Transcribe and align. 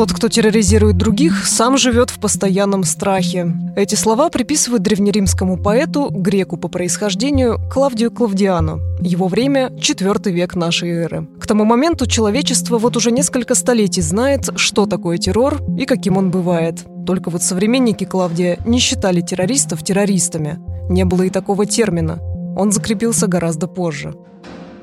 Тот, 0.00 0.14
кто 0.14 0.30
терроризирует 0.30 0.96
других, 0.96 1.44
сам 1.46 1.76
живет 1.76 2.08
в 2.08 2.18
постоянном 2.18 2.84
страхе. 2.84 3.54
Эти 3.76 3.96
слова 3.96 4.30
приписывают 4.30 4.82
древнеримскому 4.82 5.62
поэту, 5.62 6.08
греку 6.08 6.56
по 6.56 6.68
происхождению, 6.68 7.60
Клавдию 7.70 8.10
Клавдиану. 8.10 8.80
Его 9.02 9.28
время– 9.28 9.66
IV 9.76 10.30
век 10.30 10.54
нашей 10.54 10.88
эры. 10.88 11.28
К 11.38 11.46
тому 11.46 11.66
моменту 11.66 12.06
человечество 12.06 12.78
вот 12.78 12.96
уже 12.96 13.10
несколько 13.10 13.54
столетий 13.54 14.00
знает, 14.00 14.48
что 14.56 14.86
такое 14.86 15.18
террор 15.18 15.60
и 15.78 15.84
каким 15.84 16.16
он 16.16 16.30
бывает. 16.30 16.78
Только 17.04 17.28
вот 17.28 17.42
современники 17.42 18.04
Клавдия 18.04 18.56
не 18.64 18.78
считали 18.78 19.20
террористов 19.20 19.84
террористами. 19.84 20.58
Не 20.88 21.04
было 21.04 21.24
и 21.24 21.28
такого 21.28 21.66
термина. 21.66 22.20
Он 22.56 22.72
закрепился 22.72 23.26
гораздо 23.26 23.66
позже. 23.66 24.14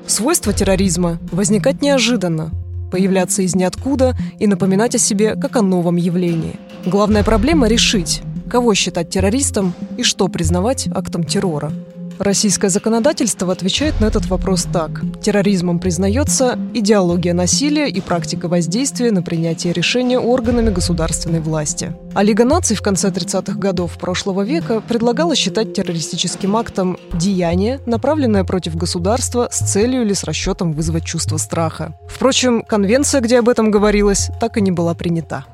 Свойство 0.06 0.52
терроризма– 0.52 1.18
возникать 1.32 1.82
неожиданно, 1.82 2.52
появляться 2.90 3.42
из 3.42 3.54
ниоткуда 3.54 4.16
и 4.38 4.46
напоминать 4.46 4.94
о 4.94 4.98
себе 4.98 5.36
как 5.36 5.56
о 5.56 5.62
новом 5.62 5.96
явлении. 5.96 6.56
Главная 6.86 7.24
проблема– 7.24 7.66
решить, 7.68 8.22
кого 8.50 8.74
считать 8.74 9.10
террористом 9.10 9.74
и 9.96 10.02
что 10.02 10.28
признавать 10.28 10.88
актом 10.94 11.24
террора. 11.24 11.72
Российское 12.18 12.68
законодательство 12.68 13.52
отвечает 13.52 14.00
на 14.00 14.06
этот 14.06 14.26
вопрос 14.26 14.66
так. 14.72 15.02
Терроризмом 15.22 15.78
признается 15.78 16.58
идеология 16.74 17.32
насилия 17.32 17.88
и 17.88 18.00
практика 18.00 18.48
воздействия 18.48 19.12
на 19.12 19.22
принятие 19.22 19.72
решения 19.72 20.18
органами 20.18 20.70
государственной 20.70 21.40
власти. 21.40 21.92
А 22.14 22.22
Лига 22.24 22.44
наций 22.44 22.76
в 22.76 22.82
конце 22.82 23.10
30-х 23.10 23.58
годов 23.58 23.98
прошлого 23.98 24.42
века 24.42 24.80
предлагала 24.80 25.36
считать 25.36 25.74
террористическим 25.74 26.56
актом 26.56 26.98
деяние, 27.12 27.80
направленное 27.86 28.44
против 28.44 28.74
государства 28.74 29.48
с 29.52 29.58
целью 29.58 30.02
или 30.02 30.12
с 30.12 30.24
расчетом 30.24 30.72
вызвать 30.72 31.04
чувство 31.04 31.36
страха. 31.36 31.94
Впрочем, 32.08 32.62
конвенция, 32.62 33.20
где 33.20 33.38
об 33.38 33.48
этом 33.48 33.70
говорилось, 33.70 34.30
так 34.40 34.56
и 34.56 34.60
не 34.60 34.72
была 34.72 34.94
принята. 34.94 35.44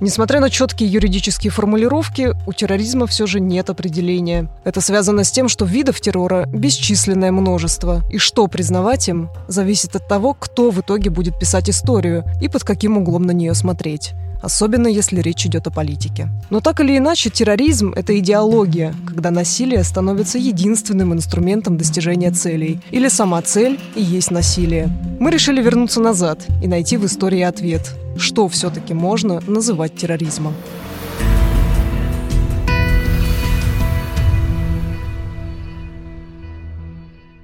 Несмотря 0.00 0.40
на 0.40 0.48
четкие 0.48 0.88
юридические 0.90 1.50
формулировки, 1.50 2.32
у 2.46 2.52
терроризма 2.52 3.08
все 3.08 3.26
же 3.26 3.40
нет 3.40 3.68
определения. 3.68 4.48
Это 4.62 4.80
связано 4.80 5.24
с 5.24 5.30
тем, 5.32 5.48
что 5.48 5.64
видов 5.64 6.00
террора 6.00 6.46
бесчисленное 6.46 7.32
множество, 7.32 8.02
и 8.10 8.18
что 8.18 8.46
признавать 8.46 9.08
им, 9.08 9.28
зависит 9.48 9.96
от 9.96 10.06
того, 10.06 10.34
кто 10.34 10.70
в 10.70 10.80
итоге 10.80 11.10
будет 11.10 11.38
писать 11.38 11.68
историю 11.68 12.24
и 12.40 12.48
под 12.48 12.62
каким 12.62 12.96
углом 12.96 13.22
на 13.22 13.32
нее 13.32 13.54
смотреть 13.54 14.14
особенно 14.42 14.86
если 14.88 15.20
речь 15.20 15.46
идет 15.46 15.66
о 15.66 15.70
политике. 15.70 16.28
Но 16.50 16.60
так 16.60 16.80
или 16.80 16.96
иначе, 16.96 17.30
терроризм– 17.30 17.92
это 17.96 18.18
идеология, 18.18 18.94
когда 19.06 19.30
насилие 19.30 19.84
становится 19.84 20.38
единственным 20.38 21.12
инструментом 21.12 21.76
достижения 21.76 22.30
целей, 22.30 22.80
или 22.90 23.08
сама 23.08 23.42
цель 23.42 23.78
и 23.94 24.02
есть 24.02 24.30
насилие. 24.30 24.88
Мы 25.20 25.30
решили 25.30 25.62
вернуться 25.62 26.00
назад 26.00 26.46
и 26.62 26.68
найти 26.68 26.96
в 26.96 27.06
истории 27.06 27.42
ответ, 27.42 27.94
что 28.16 28.48
все-таки 28.48 28.94
можно 28.94 29.40
называть 29.46 29.96
терроризмом. 29.96 30.54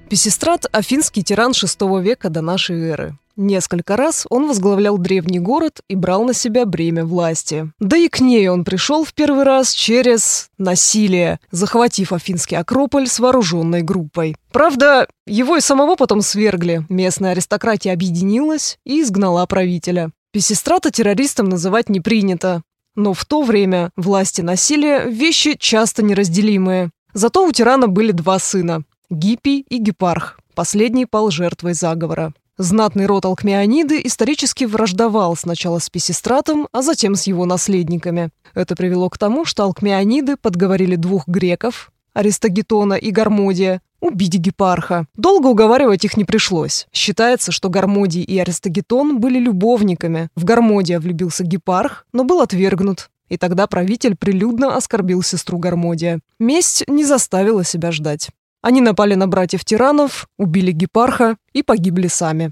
Песистрат– 0.09 0.65
афинский 0.71 1.23
тиран 1.23 1.51
VI 1.51 2.01
века 2.01 2.29
до 2.29 2.41
нашей 2.41 2.79
эры. 2.79 3.17
Несколько 3.37 3.97
раз 3.97 4.25
он 4.29 4.47
возглавлял 4.47 4.97
древний 4.97 5.39
город 5.39 5.81
и 5.89 5.95
брал 5.95 6.23
на 6.23 6.33
себя 6.33 6.65
бремя 6.65 7.05
власти. 7.05 7.69
Да 7.79 7.97
и 7.97 8.07
к 8.07 8.21
ней 8.21 8.47
он 8.47 8.63
пришел 8.63 9.03
в 9.03 9.13
первый 9.13 9.43
раз 9.43 9.73
через 9.73 10.49
насилие, 10.57 11.39
захватив 11.51 12.13
Афинский 12.13 12.55
Акрополь 12.55 13.07
с 13.07 13.19
вооруженной 13.19 13.81
группой. 13.81 14.37
Правда, 14.53 15.07
его 15.27 15.57
и 15.57 15.61
самого 15.61 15.95
потом 15.95 16.21
свергли. 16.21 16.85
Местная 16.87 17.31
аристократия 17.31 17.91
объединилась 17.91 18.79
и 18.85 19.01
изгнала 19.01 19.45
правителя. 19.45 20.11
Песистрата 20.31 20.89
террористом 20.89 21.49
называть 21.49 21.89
не 21.89 21.99
принято. 21.99 22.61
Но 22.95 23.13
в 23.13 23.25
то 23.25 23.41
время 23.41 23.91
власти 23.97 24.39
насилия– 24.39 25.05
вещи 25.09 25.57
часто 25.59 26.03
неразделимые. 26.03 26.91
Зато 27.13 27.45
у 27.45 27.51
тирана 27.51 27.89
были 27.89 28.11
два 28.11 28.39
сына– 28.39 28.83
Гиппий 29.09 29.65
и 29.69 29.77
Гепарх. 29.77 30.39
Последний 30.55 31.05
пал 31.05 31.31
жертвой 31.31 31.73
заговора. 31.73 32.33
Знатный 32.57 33.05
род 33.05 33.25
Алкмеониды 33.25 33.99
исторически 34.05 34.63
враждовал 34.63 35.35
сначала 35.35 35.79
с 35.79 35.89
Песистратом, 35.89 36.69
а 36.71 36.81
затем 36.81 37.15
с 37.15 37.23
его 37.23 37.43
наследниками. 37.43 38.29
Это 38.53 38.77
привело 38.77 39.09
к 39.09 39.17
тому, 39.17 39.43
что 39.43 39.63
Алкмеониды 39.63 40.37
подговорили 40.37 40.95
двух 40.95 41.27
греков, 41.27 41.91
Аристагетона 42.13 42.93
и 42.93 43.11
Гармодия, 43.11 43.81
убить 43.99 44.35
Гепарха. 44.35 45.05
Долго 45.17 45.47
уговаривать 45.47 46.05
их 46.05 46.15
не 46.15 46.23
пришлось. 46.23 46.87
Считается, 46.93 47.51
что 47.51 47.69
Гармодий 47.69 48.23
и 48.23 48.39
Аристагетон 48.39 49.19
были 49.19 49.37
любовниками. 49.37 50.29
В 50.35 50.45
Гармодия 50.45 51.01
влюбился 51.01 51.43
Гепарх, 51.43 52.05
но 52.13 52.23
был 52.23 52.39
отвергнут. 52.39 53.09
И 53.27 53.37
тогда 53.37 53.67
правитель 53.67 54.15
прилюдно 54.15 54.77
оскорбил 54.77 55.23
сестру 55.23 55.57
Гармодия. 55.57 56.21
Месть 56.39 56.85
не 56.87 57.03
заставила 57.03 57.65
себя 57.65 57.91
ждать. 57.91 58.29
Они 58.65 58.81
напали 58.81 59.13
на 59.13 59.27
братьев-тиранов, 59.27 60.27
убили 60.39 60.71
Гепарха 60.71 61.37
и 61.53 61.61
погибли 61.61 62.07
сами. 62.07 62.49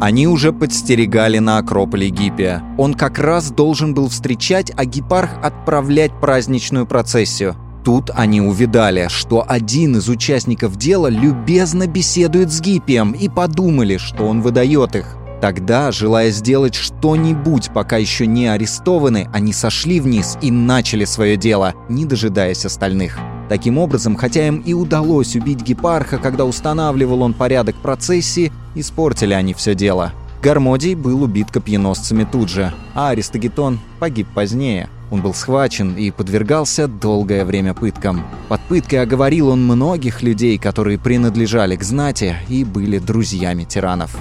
Они 0.00 0.28
уже 0.28 0.52
подстерегали 0.52 1.40
на 1.40 1.58
Акрополе 1.58 2.08
Гиппия. 2.08 2.62
Он 2.78 2.94
как 2.94 3.18
раз 3.18 3.50
должен 3.50 3.94
был 3.94 4.10
встречать, 4.10 4.70
а 4.76 4.84
Гепарх 4.84 5.30
отправлять 5.42 6.12
праздничную 6.20 6.86
процессию. 6.86 7.56
Тут 7.84 8.12
они 8.14 8.40
увидали, 8.40 9.08
что 9.08 9.44
один 9.44 9.96
из 9.96 10.08
участников 10.08 10.76
дела 10.76 11.08
любезно 11.08 11.88
беседует 11.88 12.52
с 12.52 12.60
Гиппием 12.60 13.10
и 13.10 13.28
подумали, 13.28 13.96
что 13.96 14.24
он 14.24 14.40
выдает 14.40 14.94
их. 14.94 15.16
Тогда, 15.40 15.90
желая 15.90 16.30
сделать 16.30 16.76
что-нибудь, 16.76 17.70
пока 17.74 17.96
еще 17.96 18.24
не 18.28 18.46
арестованы, 18.46 19.28
они 19.32 19.52
сошли 19.52 19.98
вниз 19.98 20.38
и 20.40 20.52
начали 20.52 21.04
свое 21.04 21.36
дело, 21.36 21.74
не 21.88 22.04
дожидаясь 22.04 22.64
остальных. 22.64 23.18
Таким 23.48 23.78
образом, 23.78 24.16
хотя 24.16 24.46
им 24.46 24.60
и 24.60 24.74
удалось 24.74 25.34
убить 25.34 25.62
Гепарха, 25.62 26.18
когда 26.18 26.44
устанавливал 26.44 27.22
он 27.22 27.32
порядок 27.32 27.76
процессии, 27.76 28.52
испортили 28.74 29.32
они 29.32 29.54
все 29.54 29.74
дело. 29.74 30.12
Гармодий 30.42 30.94
был 30.94 31.22
убит 31.22 31.50
копьеносцами 31.50 32.26
тут 32.30 32.48
же, 32.48 32.72
а 32.94 33.08
Аристагетон 33.10 33.80
погиб 33.98 34.28
позднее. 34.34 34.88
Он 35.10 35.22
был 35.22 35.32
схвачен 35.32 35.96
и 35.96 36.10
подвергался 36.10 36.86
долгое 36.86 37.44
время 37.44 37.72
пыткам. 37.72 38.24
Под 38.48 38.60
пыткой 38.62 39.02
оговорил 39.02 39.48
он 39.48 39.64
многих 39.64 40.22
людей, 40.22 40.58
которые 40.58 40.98
принадлежали 40.98 41.76
к 41.76 41.82
знати 41.82 42.36
и 42.48 42.62
были 42.62 42.98
друзьями 42.98 43.64
тиранов 43.64 44.16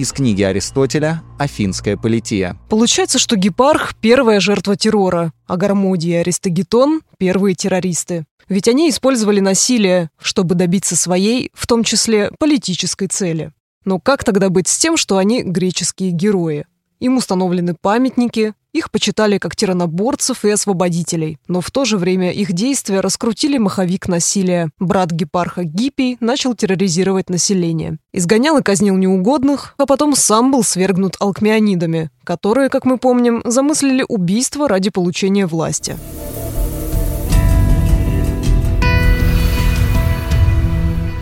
из 0.00 0.12
книги 0.12 0.42
Аристотеля 0.42 1.22
«Афинская 1.38 1.98
полития». 1.98 2.56
Получается, 2.70 3.18
что 3.18 3.36
Гепарх– 3.36 3.94
первая 4.00 4.40
жертва 4.40 4.74
террора, 4.74 5.34
а 5.46 5.58
Гармодий 5.58 6.12
и 6.12 6.16
Аристагетон– 6.16 7.02
первые 7.18 7.54
террористы. 7.54 8.24
Ведь 8.50 8.66
они 8.66 8.90
использовали 8.90 9.38
насилие, 9.38 10.10
чтобы 10.20 10.56
добиться 10.56 10.96
своей, 10.96 11.52
в 11.54 11.68
том 11.68 11.84
числе, 11.84 12.32
политической 12.36 13.06
цели. 13.06 13.52
Но 13.84 14.00
как 14.00 14.24
тогда 14.24 14.50
быть 14.50 14.66
с 14.66 14.76
тем, 14.76 14.96
что 14.96 15.18
они 15.18 15.42
греческие 15.42 16.10
герои? 16.10 16.66
Им 16.98 17.16
установлены 17.16 17.74
памятники, 17.80 18.52
их 18.72 18.90
почитали 18.90 19.38
как 19.38 19.54
тираноборцев 19.54 20.44
и 20.44 20.50
освободителей, 20.50 21.38
но 21.46 21.60
в 21.60 21.70
то 21.70 21.84
же 21.84 21.96
время 21.96 22.32
их 22.32 22.52
действия 22.52 23.00
раскрутили 23.00 23.56
маховик 23.56 24.08
насилия. 24.08 24.70
Брат 24.80 25.12
Гепарха 25.12 25.62
Гиппий 25.62 26.16
начал 26.20 26.54
терроризировать 26.54 27.30
население. 27.30 27.98
Изгонял 28.12 28.58
и 28.58 28.62
казнил 28.62 28.96
неугодных, 28.96 29.74
а 29.78 29.86
потом 29.86 30.16
сам 30.16 30.50
был 30.50 30.64
свергнут 30.64 31.16
алкмеонидами, 31.20 32.10
которые, 32.24 32.68
как 32.68 32.84
мы 32.84 32.98
помним, 32.98 33.42
замыслили 33.44 34.04
убийство 34.08 34.68
ради 34.68 34.90
получения 34.90 35.46
власти. 35.46 35.96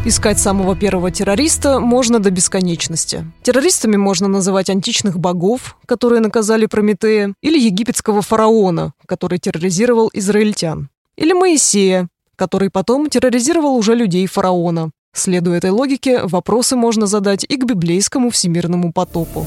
Искать 0.05 0.39
самого 0.39 0.77
первого 0.77 1.11
террориста 1.11 1.81
можно 1.81 2.21
до 2.21 2.31
бесконечности. 2.31 3.27
Террористами 3.43 3.97
можно 3.97 4.29
называть 4.29 4.71
античных 4.71 5.19
богов, 5.19 5.77
которые 5.87 6.21
наказали 6.21 6.67
Прометея, 6.67 7.35
или 7.43 7.59
египетского 7.59 8.23
фараона, 8.23 8.93
который 9.07 9.39
терроризировал 9.39 10.09
израильтян, 10.13 10.89
или 11.17 11.33
Моисея, 11.33 12.09
который 12.37 12.71
потом 12.71 13.11
терроризировал 13.11 13.77
уже 13.77 13.97
людей 13.97 14.27
фараона. 14.27 14.91
Следуя 15.13 15.59
этой 15.59 15.71
логике, 15.71 16.21
вопросы 16.23 16.77
можно 16.77 17.07
задать 17.07 17.45
и 17.49 17.57
к 17.57 17.65
библейскому 17.65 18.31
всемирному 18.31 18.93
потопу. 18.93 19.47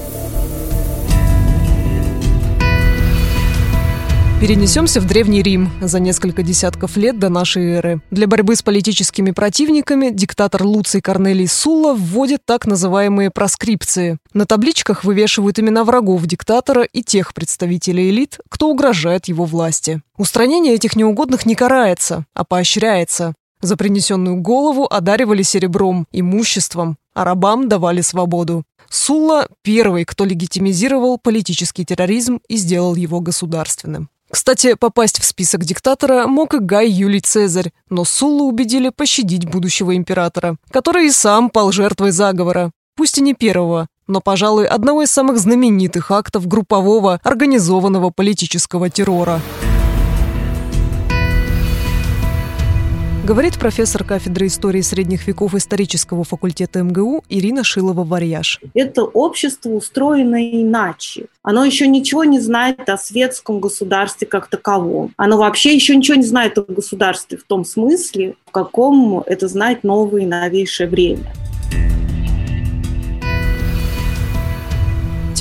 Перенесемся 4.42 5.00
в 5.00 5.06
Древний 5.06 5.44
Рим 5.44 5.70
за 5.82 6.00
несколько 6.00 6.42
десятков 6.42 6.98
лет 6.98 7.20
до 7.20 7.30
нашей 7.30 7.74
эры. 7.74 8.02
Для 8.10 8.26
борьбы 8.26 8.56
с 8.56 8.64
политическими 8.64 9.30
противниками 9.30 10.10
диктатор 10.10 10.64
Луций 10.64 11.00
Корнелий 11.00 11.48
Сула 11.48 11.94
вводит 11.94 12.44
так 12.44 12.66
называемые 12.66 13.30
проскрипции. 13.30 14.18
На 14.34 14.48
табличках 14.48 15.04
вывешивают 15.04 15.60
имена 15.60 15.84
врагов 15.84 16.26
диктатора 16.26 16.82
и 16.82 17.04
тех 17.04 17.36
представителей 17.36 18.10
элит, 18.10 18.40
кто 18.50 18.70
угрожает 18.70 19.28
его 19.28 19.46
власти. 19.46 20.02
Устранение 20.18 20.74
этих 20.74 20.96
неугодных 20.96 21.46
не 21.46 21.54
карается, 21.54 22.26
а 22.34 22.44
поощряется. 22.44 23.36
За 23.62 23.78
принесенную 23.78 24.38
голову 24.38 24.88
одаривали 24.90 25.44
серебром, 25.44 26.08
имуществом, 26.12 26.98
а 27.14 27.26
рабам 27.26 27.70
давали 27.70 28.02
свободу. 28.02 28.64
Сулла– 28.90 29.48
первый, 29.62 30.04
кто 30.04 30.26
легитимизировал 30.26 31.20
политический 31.20 31.86
терроризм 31.86 32.40
и 32.50 32.58
сделал 32.58 32.96
его 32.96 33.20
государственным. 33.20 34.10
Кстати, 34.32 34.76
попасть 34.76 35.20
в 35.20 35.26
список 35.26 35.66
диктатора 35.66 36.26
мог 36.26 36.54
и 36.54 36.60
Гай 36.60 36.90
Юлий 36.90 37.20
Цезарь, 37.20 37.72
но 37.90 38.06
Суллу 38.06 38.46
убедили 38.46 38.90
пощадить 38.90 39.46
будущего 39.46 39.96
императора, 39.96 40.56
который 40.72 41.08
и 41.08 41.12
сам 41.12 41.50
пал 41.50 41.72
жертвой 41.72 42.12
заговора. 42.12 42.72
Пусть 42.96 43.18
и 43.18 43.22
не 43.22 43.34
первого, 43.34 43.88
но, 44.08 44.22
пожалуй, 44.22 44.66
одного 44.66 45.04
из 45.04 45.12
самых 45.12 45.38
знаменитых 45.38 46.12
актов 46.12 46.48
группового 46.48 47.20
организованного 47.24 48.10
политического 48.10 48.90
террора– 48.90 49.42
Говорит 53.24 53.60
профессор 53.60 54.04
кафедры 54.04 54.48
истории 54.48 54.82
средних 54.82 55.28
веков 55.28 55.54
исторического 55.54 56.24
факультета 56.24 56.82
МГУ 56.82 57.24
Ирина 57.30 57.60
Шилова-Варьяш. 57.62 58.60
Это 58.74 59.04
общество 59.04 59.70
устроено 59.70 60.44
иначе. 60.44 61.28
Оно 61.44 61.64
еще 61.64 61.88
ничего 61.88 62.24
не 62.24 62.40
знает 62.40 62.90
о 62.90 62.98
светском 62.98 63.60
государстве 63.60 64.26
как 64.26 64.48
таковом. 64.48 65.14
Оно 65.18 65.38
вообще 65.38 65.76
еще 65.76 65.96
ничего 65.96 66.18
не 66.18 66.26
знает 66.26 66.58
о 66.58 66.64
государстве 66.64 67.38
в 67.38 67.44
том 67.44 67.64
смысле, 67.64 68.34
в 68.48 68.52
каком 68.52 69.20
это 69.28 69.48
знает 69.48 69.84
новое 69.84 70.24
и 70.24 70.26
новейшее 70.26 70.90
время. 70.90 71.32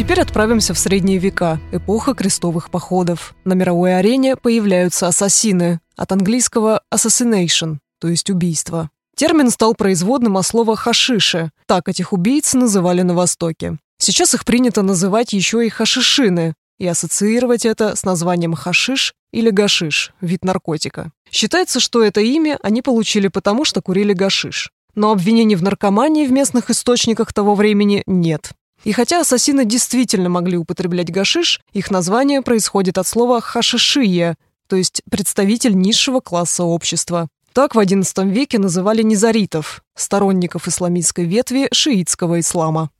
Теперь 0.00 0.23
отправимся 0.23 0.73
в 0.73 0.79
средние 0.79 1.19
века, 1.19 1.61
эпоха 1.73 2.14
крестовых 2.14 2.70
походов. 2.70 3.35
На 3.44 3.52
мировой 3.52 3.99
арене 3.99 4.35
появляются 4.35 5.08
ассасины, 5.08 5.81
от 5.94 6.11
английского 6.11 6.81
assassination, 6.91 7.76
то 8.00 8.08
есть 8.08 8.31
убийство. 8.31 8.88
Термин 9.14 9.50
стал 9.50 9.75
производным 9.75 10.38
от 10.38 10.47
слова 10.47 10.75
«хашиши», 10.75 11.50
так 11.67 11.87
этих 11.87 12.14
убийц 12.14 12.55
называли 12.55 13.02
на 13.02 13.12
Востоке. 13.12 13.76
Сейчас 13.99 14.32
их 14.32 14.47
принято 14.47 14.81
называть 14.81 15.35
еще 15.35 15.67
и 15.67 15.69
хашишины 15.69 16.55
и 16.79 16.87
ассоциировать 16.87 17.67
это 17.67 17.94
с 17.94 18.03
названием 18.03 18.55
хашиш 18.55 19.12
или 19.35 19.50
гашиш, 19.50 20.14
вид 20.23 20.46
наркотика. 20.46 21.12
Считается, 21.31 21.79
что 21.79 22.03
это 22.03 22.23
имя 22.23 22.58
они 22.62 22.81
получили 22.81 23.29
потому, 23.29 23.67
что 23.67 23.82
курили 23.82 24.14
гашиш. 24.14 24.70
Но 24.94 25.12
обвинений 25.12 25.56
в 25.56 25.62
наркомании 25.62 26.26
в 26.26 26.32
местных 26.32 26.70
источниках 26.70 27.35
того 27.35 27.55
времени 27.55 28.03
нет. 28.06 28.53
И 28.85 28.93
хотя 28.93 29.21
ассасины 29.21 29.65
действительно 29.65 30.29
могли 30.29 30.56
употреблять 30.56 31.11
гашиш, 31.11 31.61
их 31.73 31.91
название 31.91 32.43
происходит 32.43 32.99
от 32.99 33.06
слова 33.06 33.41
«хашишия», 33.41 34.37
то 34.69 34.77
есть 34.77 35.03
представитель 35.11 35.77
низшего 35.77 36.21
класса 36.21 36.65
общества. 36.65 37.29
Так 37.53 37.75
в 37.75 37.79
XI 37.79 38.29
веке 38.31 38.59
называли 38.59 39.03
низаритов, 39.03 39.82
сторонников 39.97 40.69
исламистской 40.69 41.25
ветви 41.25 41.69
шиитского 41.73 42.41
ислама. 42.41 42.91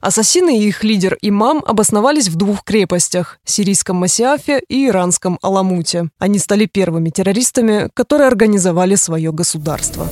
Ассасины 0.00 0.58
и 0.58 0.66
их 0.66 0.82
лидер 0.82 1.16
имам 1.22 1.62
обосновались 1.64 2.28
в 2.28 2.34
двух 2.34 2.64
крепостях– 2.64 3.38
сирийском 3.44 3.96
Масиафе 3.98 4.60
и 4.68 4.88
иранском 4.88 5.38
Аламуте. 5.42 6.08
Они 6.18 6.40
стали 6.40 6.66
первыми 6.66 7.10
террористами, 7.10 7.88
которые 7.94 8.26
организовали 8.26 8.96
свое 8.96 9.32
государство. 9.32 10.08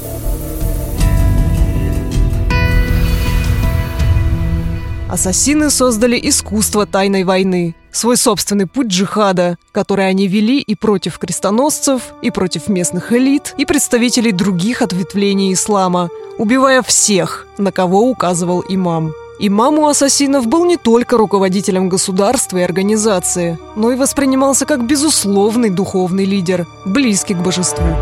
Ассасины 5.10 5.70
создали 5.70 6.20
искусство 6.22 6.86
тайной 6.86 7.24
войны, 7.24 7.74
свой 7.90 8.16
собственный 8.16 8.66
путь 8.66 8.86
джихада, 8.86 9.58
который 9.72 10.08
они 10.08 10.28
вели 10.28 10.60
и 10.60 10.76
против 10.76 11.18
крестоносцев, 11.18 12.14
и 12.22 12.30
против 12.30 12.68
местных 12.68 13.12
элит, 13.12 13.54
и 13.58 13.66
представителей 13.66 14.30
других 14.30 14.82
ответвлений 14.82 15.52
ислама, 15.52 16.10
убивая 16.38 16.82
всех, 16.82 17.48
на 17.58 17.72
кого 17.72 18.08
указывал 18.08 18.64
имам. 18.68 19.12
Имам 19.40 19.80
у 19.80 19.88
ассасинов 19.88 20.46
был 20.46 20.64
не 20.64 20.76
только 20.76 21.16
руководителем 21.16 21.88
государства 21.88 22.58
и 22.58 22.62
организации, 22.62 23.58
но 23.74 23.90
и 23.90 23.96
воспринимался 23.96 24.64
как 24.64 24.86
безусловный 24.86 25.70
духовный 25.70 26.24
лидер, 26.24 26.68
близкий 26.84 27.34
к 27.34 27.38
божеству. 27.38 27.96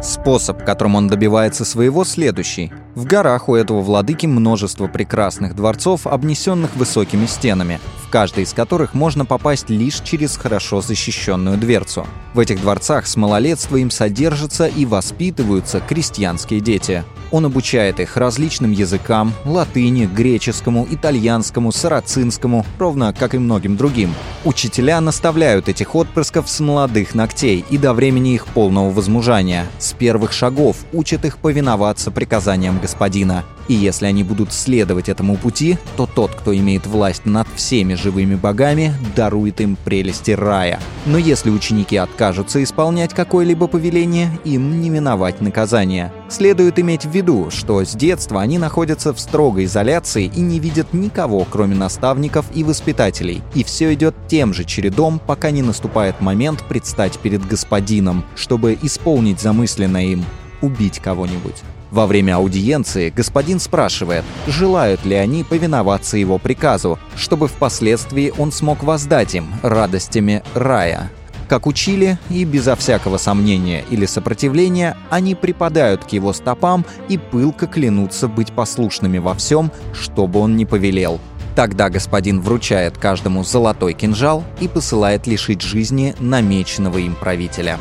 Способ, 0.00 0.64
которым 0.64 0.94
он 0.94 1.08
добивается 1.08 1.64
своего, 1.64 2.04
следующий. 2.04 2.72
В 2.94 3.04
горах 3.04 3.48
у 3.48 3.56
этого 3.56 3.80
владыки 3.80 4.26
множество 4.26 4.86
прекрасных 4.86 5.56
дворцов, 5.56 6.06
обнесенных 6.06 6.76
высокими 6.76 7.26
стенами, 7.26 7.80
в 8.04 8.10
каждый 8.10 8.44
из 8.44 8.52
которых 8.52 8.94
можно 8.94 9.24
попасть 9.24 9.70
лишь 9.70 10.00
через 10.00 10.36
хорошо 10.36 10.80
защищенную 10.80 11.58
дверцу. 11.58 12.06
В 12.32 12.38
этих 12.38 12.60
дворцах 12.60 13.06
с 13.06 13.16
малолетства 13.16 13.76
им 13.76 13.90
содержатся 13.90 14.66
и 14.66 14.86
воспитываются 14.86 15.80
крестьянские 15.80 16.60
дети. 16.60 17.04
Он 17.30 17.46
обучает 17.46 18.00
их 18.00 18.16
различным 18.16 18.70
языкам, 18.70 19.34
латыни, 19.44 20.06
греческому, 20.06 20.86
итальянскому, 20.88 21.72
сарацинскому, 21.72 22.64
ровно 22.78 23.12
как 23.12 23.34
и 23.34 23.38
многим 23.38 23.76
другим. 23.76 24.14
Учителя 24.44 25.00
наставляют 25.00 25.68
этих 25.68 25.96
отпрысков 25.96 26.48
с 26.48 26.60
молодых 26.60 27.14
ногтей 27.14 27.64
и 27.70 27.76
до 27.76 27.92
времени 27.92 28.34
их 28.34 28.46
полного 28.46 28.90
возмужания. 28.90 29.66
С 29.78 29.92
первых 29.94 30.32
шагов 30.32 30.76
учат 30.92 31.24
их 31.24 31.38
повиноваться 31.38 32.12
приказаниям 32.12 32.78
господина. 32.78 33.44
И 33.68 33.74
если 33.74 34.06
они 34.06 34.24
будут 34.24 34.52
следовать 34.52 35.08
этому 35.08 35.36
пути, 35.36 35.78
то 35.96 36.06
тот, 36.06 36.34
кто 36.34 36.56
имеет 36.56 36.86
власть 36.86 37.26
над 37.26 37.46
всеми 37.54 37.94
живыми 37.94 38.34
богами, 38.34 38.94
дарует 39.14 39.60
им 39.60 39.76
прелести 39.84 40.32
рая. 40.32 40.80
Но 41.06 41.18
если 41.18 41.50
ученики 41.50 41.96
откажутся 41.96 42.62
исполнять 42.62 43.14
какое-либо 43.14 43.66
повеление, 43.66 44.30
им 44.44 44.80
не 44.80 44.88
миновать 44.88 45.40
наказание. 45.40 46.12
Следует 46.30 46.78
иметь 46.78 47.04
в 47.04 47.10
виду, 47.10 47.50
что 47.50 47.84
с 47.84 47.92
детства 47.94 48.40
они 48.40 48.58
находятся 48.58 49.12
в 49.12 49.20
строгой 49.20 49.66
изоляции 49.66 50.30
и 50.34 50.40
не 50.40 50.58
видят 50.58 50.92
никого, 50.94 51.46
кроме 51.48 51.74
наставников 51.74 52.46
и 52.54 52.64
воспитателей. 52.64 53.42
И 53.54 53.64
все 53.64 53.92
идет 53.94 54.14
тем 54.28 54.54
же 54.54 54.64
чередом, 54.64 55.20
пока 55.24 55.50
не 55.50 55.62
наступает 55.62 56.20
момент 56.20 56.64
предстать 56.68 57.18
перед 57.18 57.46
господином, 57.46 58.24
чтобы 58.34 58.78
исполнить 58.82 59.40
замысленное 59.40 60.06
им– 60.06 60.24
убить 60.62 60.98
кого-нибудь. 60.98 61.62
Во 61.90 62.06
время 62.06 62.36
аудиенции 62.36 63.10
господин 63.10 63.60
спрашивает, 63.60 64.24
желают 64.46 65.04
ли 65.06 65.14
они 65.14 65.42
повиноваться 65.42 66.18
его 66.18 66.38
приказу, 66.38 66.98
чтобы 67.16 67.48
впоследствии 67.48 68.32
он 68.36 68.52
смог 68.52 68.82
воздать 68.82 69.34
им 69.34 69.48
радостями 69.62 70.42
рая. 70.54 71.10
Как 71.48 71.66
учили, 71.66 72.18
и 72.28 72.44
безо 72.44 72.76
всякого 72.76 73.16
сомнения 73.16 73.82
или 73.88 74.04
сопротивления, 74.04 74.98
они 75.08 75.34
припадают 75.34 76.04
к 76.04 76.10
его 76.10 76.34
стопам 76.34 76.84
и 77.08 77.16
пылко 77.16 77.66
клянутся 77.66 78.28
быть 78.28 78.52
послушными 78.52 79.16
во 79.16 79.32
всем, 79.34 79.72
что 79.94 80.26
бы 80.26 80.40
он 80.40 80.56
ни 80.56 80.66
повелел. 80.66 81.18
Тогда 81.56 81.88
господин 81.88 82.42
вручает 82.42 82.98
каждому 82.98 83.44
золотой 83.44 83.94
кинжал 83.94 84.44
и 84.60 84.68
посылает 84.68 85.26
лишить 85.26 85.62
жизни 85.62 86.14
намеченного 86.20 86.98
им 86.98 87.14
правителя 87.14 87.78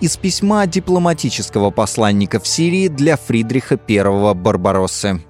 из 0.00 0.16
письма 0.16 0.66
дипломатического 0.66 1.70
посланника 1.70 2.40
в 2.40 2.46
Сирии 2.46 2.88
для 2.88 3.16
Фридриха 3.16 3.78
I 3.88 4.34
Барбароссы. 4.34 5.22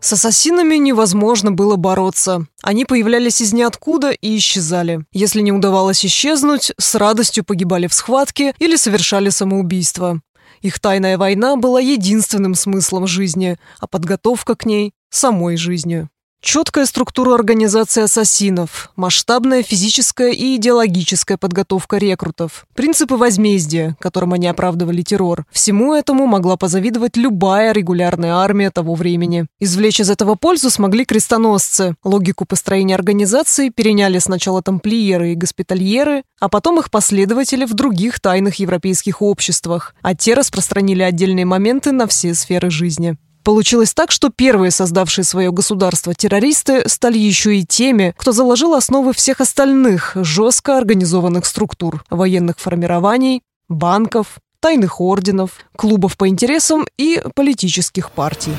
С 0.00 0.14
ассасинами 0.14 0.76
невозможно 0.76 1.52
было 1.52 1.76
бороться. 1.76 2.46
Они 2.62 2.86
появлялись 2.86 3.42
из 3.42 3.52
ниоткуда 3.52 4.12
и 4.12 4.36
исчезали. 4.38 5.04
Если 5.12 5.42
не 5.42 5.52
удавалось 5.52 6.04
исчезнуть, 6.06 6.72
с 6.78 6.94
радостью 6.94 7.44
погибали 7.44 7.86
в 7.86 7.92
схватке 7.92 8.54
или 8.58 8.76
совершали 8.76 9.28
самоубийство. 9.28 10.20
Их 10.62 10.78
тайная 10.80 11.18
война 11.18 11.56
была 11.56 11.80
единственным 11.80 12.54
смыслом 12.54 13.06
жизни, 13.06 13.58
а 13.78 13.86
подготовка 13.86 14.54
к 14.54 14.64
ней– 14.64 14.94
самой 15.10 15.56
жизнью. 15.56 16.08
Четкая 16.42 16.86
структура 16.86 17.34
организации 17.34 18.04
ассасинов, 18.04 18.90
масштабная 18.96 19.62
физическая 19.62 20.30
и 20.30 20.56
идеологическая 20.56 21.36
подготовка 21.36 21.98
рекрутов, 21.98 22.64
принципы 22.74 23.16
возмездия, 23.16 23.94
которым 24.00 24.32
они 24.32 24.46
оправдывали 24.46 25.02
террор. 25.02 25.44
Всему 25.52 25.92
этому 25.92 26.26
могла 26.26 26.56
позавидовать 26.56 27.18
любая 27.18 27.72
регулярная 27.72 28.36
армия 28.36 28.70
того 28.70 28.94
времени. 28.94 29.46
Извлечь 29.58 30.00
из 30.00 30.08
этого 30.08 30.34
пользу 30.34 30.70
смогли 30.70 31.04
крестоносцы. 31.04 31.94
Логику 32.04 32.46
построения 32.46 32.94
организации 32.94 33.68
переняли 33.68 34.18
сначала 34.18 34.62
тамплиеры 34.62 35.32
и 35.32 35.36
госпитальеры, 35.36 36.22
а 36.40 36.48
потом 36.48 36.78
их 36.78 36.90
последователи 36.90 37.66
в 37.66 37.74
других 37.74 38.18
тайных 38.18 38.54
европейских 38.54 39.20
обществах, 39.20 39.94
а 40.00 40.14
те 40.14 40.32
распространили 40.32 41.02
отдельные 41.02 41.44
моменты 41.44 41.92
на 41.92 42.06
все 42.06 42.32
сферы 42.34 42.70
жизни. 42.70 43.18
Получилось 43.42 43.94
так, 43.94 44.10
что 44.10 44.28
первые 44.28 44.70
создавшие 44.70 45.24
свое 45.24 45.50
государство 45.50 46.14
террористы 46.14 46.86
стали 46.88 47.18
еще 47.18 47.56
и 47.56 47.64
теми, 47.64 48.14
кто 48.18 48.32
заложил 48.32 48.74
основы 48.74 49.14
всех 49.14 49.40
остальных 49.40 50.12
жестко 50.16 50.76
организованных 50.76 51.46
структур, 51.46 52.04
военных 52.10 52.58
формирований, 52.58 53.42
банков, 53.68 54.38
тайных 54.60 55.00
орденов, 55.00 55.52
клубов 55.74 56.18
по 56.18 56.28
интересам 56.28 56.86
и 56.98 57.22
политических 57.34 58.10
партий. 58.10 58.52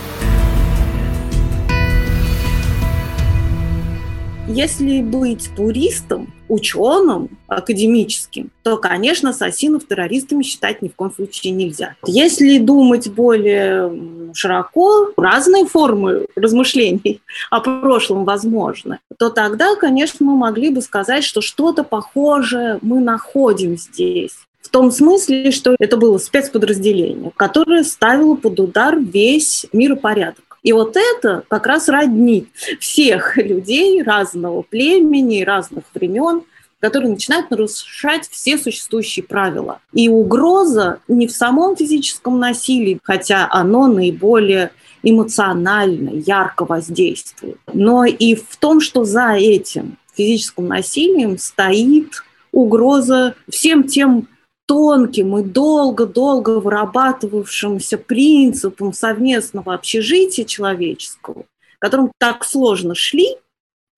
Если 4.47 5.01
быть 5.01 5.49
пуристом, 5.55 6.33
ученым, 6.51 7.29
академическим, 7.47 8.51
то, 8.61 8.75
конечно, 8.75 9.29
ассасинов 9.29 9.87
террористами 9.87 10.43
считать 10.43 10.81
ни 10.81 10.89
в 10.89 10.95
коем 10.95 11.13
случае 11.13 11.53
нельзя. 11.53 11.95
Если 12.05 12.57
думать 12.57 13.09
более 13.09 14.31
широко, 14.33 15.11
разные 15.15 15.65
формы 15.65 16.25
размышлений 16.35 17.21
о 17.49 17.61
прошлом 17.61 18.25
возможны, 18.25 18.99
то 19.17 19.29
тогда, 19.29 19.75
конечно, 19.75 20.25
мы 20.25 20.35
могли 20.35 20.69
бы 20.71 20.81
сказать, 20.81 21.23
что 21.23 21.39
что-то 21.39 21.85
похожее 21.85 22.79
мы 22.81 22.99
находим 22.99 23.77
здесь. 23.77 24.33
В 24.61 24.67
том 24.67 24.91
смысле, 24.91 25.51
что 25.51 25.75
это 25.79 25.95
было 25.95 26.17
спецподразделение, 26.17 27.31
которое 27.37 27.83
ставило 27.83 28.35
под 28.35 28.59
удар 28.59 28.99
весь 28.99 29.65
миропорядок. 29.71 30.50
И 30.63 30.73
вот 30.73 30.95
это 30.95 31.43
как 31.47 31.65
раз 31.65 31.89
роднит 31.89 32.47
всех 32.79 33.37
людей 33.37 34.01
разного 34.03 34.61
племени, 34.61 35.43
разных 35.43 35.83
времен, 35.93 36.43
которые 36.79 37.11
начинают 37.11 37.51
нарушать 37.51 38.27
все 38.29 38.57
существующие 38.57 39.23
правила. 39.23 39.79
И 39.93 40.09
угроза 40.09 40.99
не 41.07 41.27
в 41.27 41.31
самом 41.31 41.75
физическом 41.75 42.39
насилии, 42.39 42.99
хотя 43.03 43.47
оно 43.51 43.87
наиболее 43.87 44.71
эмоционально, 45.03 46.09
ярко 46.09 46.65
воздействует, 46.65 47.57
но 47.73 48.05
и 48.05 48.35
в 48.35 48.55
том, 48.57 48.81
что 48.81 49.03
за 49.03 49.33
этим 49.33 49.97
физическим 50.15 50.67
насилием 50.67 51.37
стоит 51.37 52.23
угроза 52.51 53.35
всем 53.49 53.83
тем 53.83 54.27
тонким 54.71 55.37
и 55.37 55.43
долго-долго 55.43 56.61
вырабатывавшимся 56.61 57.97
принципам 57.97 58.93
совместного 58.93 59.73
общежития 59.73 60.45
человеческого, 60.45 61.43
которым 61.77 62.13
так 62.17 62.45
сложно 62.45 62.95
шли, 62.95 63.35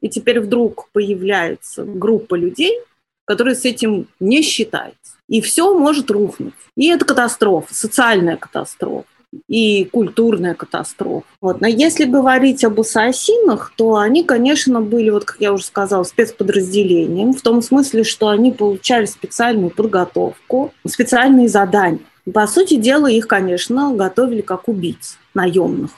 и 0.02 0.10
теперь 0.10 0.40
вдруг 0.40 0.90
появляется 0.92 1.84
группа 1.84 2.34
людей, 2.34 2.80
которые 3.26 3.54
с 3.54 3.66
этим 3.66 4.08
не 4.20 4.42
считаются. 4.42 5.14
И 5.30 5.42
все 5.42 5.78
может 5.78 6.10
рухнуть. 6.10 6.56
И 6.76 6.88
это 6.88 7.06
катастрофа, 7.06 7.72
социальная 7.76 8.38
катастрофа 8.38 9.06
и 9.48 9.86
культурная 9.86 10.54
катастрофа. 10.54 11.26
Вот. 11.42 11.62
Но 11.62 11.68
если 11.68 12.06
говорить 12.06 12.64
об 12.64 12.80
ассасинах, 12.80 13.74
то 13.76 13.96
они, 13.96 14.24
конечно, 14.24 14.82
были, 14.82 15.10
вот 15.10 15.26
как 15.26 15.38
я 15.40 15.54
уже 15.54 15.64
сказала, 15.64 16.04
спецподразделением, 16.04 17.34
в 17.34 17.42
том 17.42 17.62
смысле, 17.62 18.04
что 18.04 18.30
они 18.30 18.52
получали 18.52 19.06
специальную 19.06 19.70
подготовку, 19.70 20.74
специальные 20.88 21.50
задания. 21.50 22.00
По 22.32 22.48
сути 22.48 22.76
дела, 22.76 23.08
их, 23.08 23.28
конечно, 23.28 23.94
готовили 23.94 24.42
как 24.42 24.68
убийц 24.68 25.18
наемных. 25.34 25.92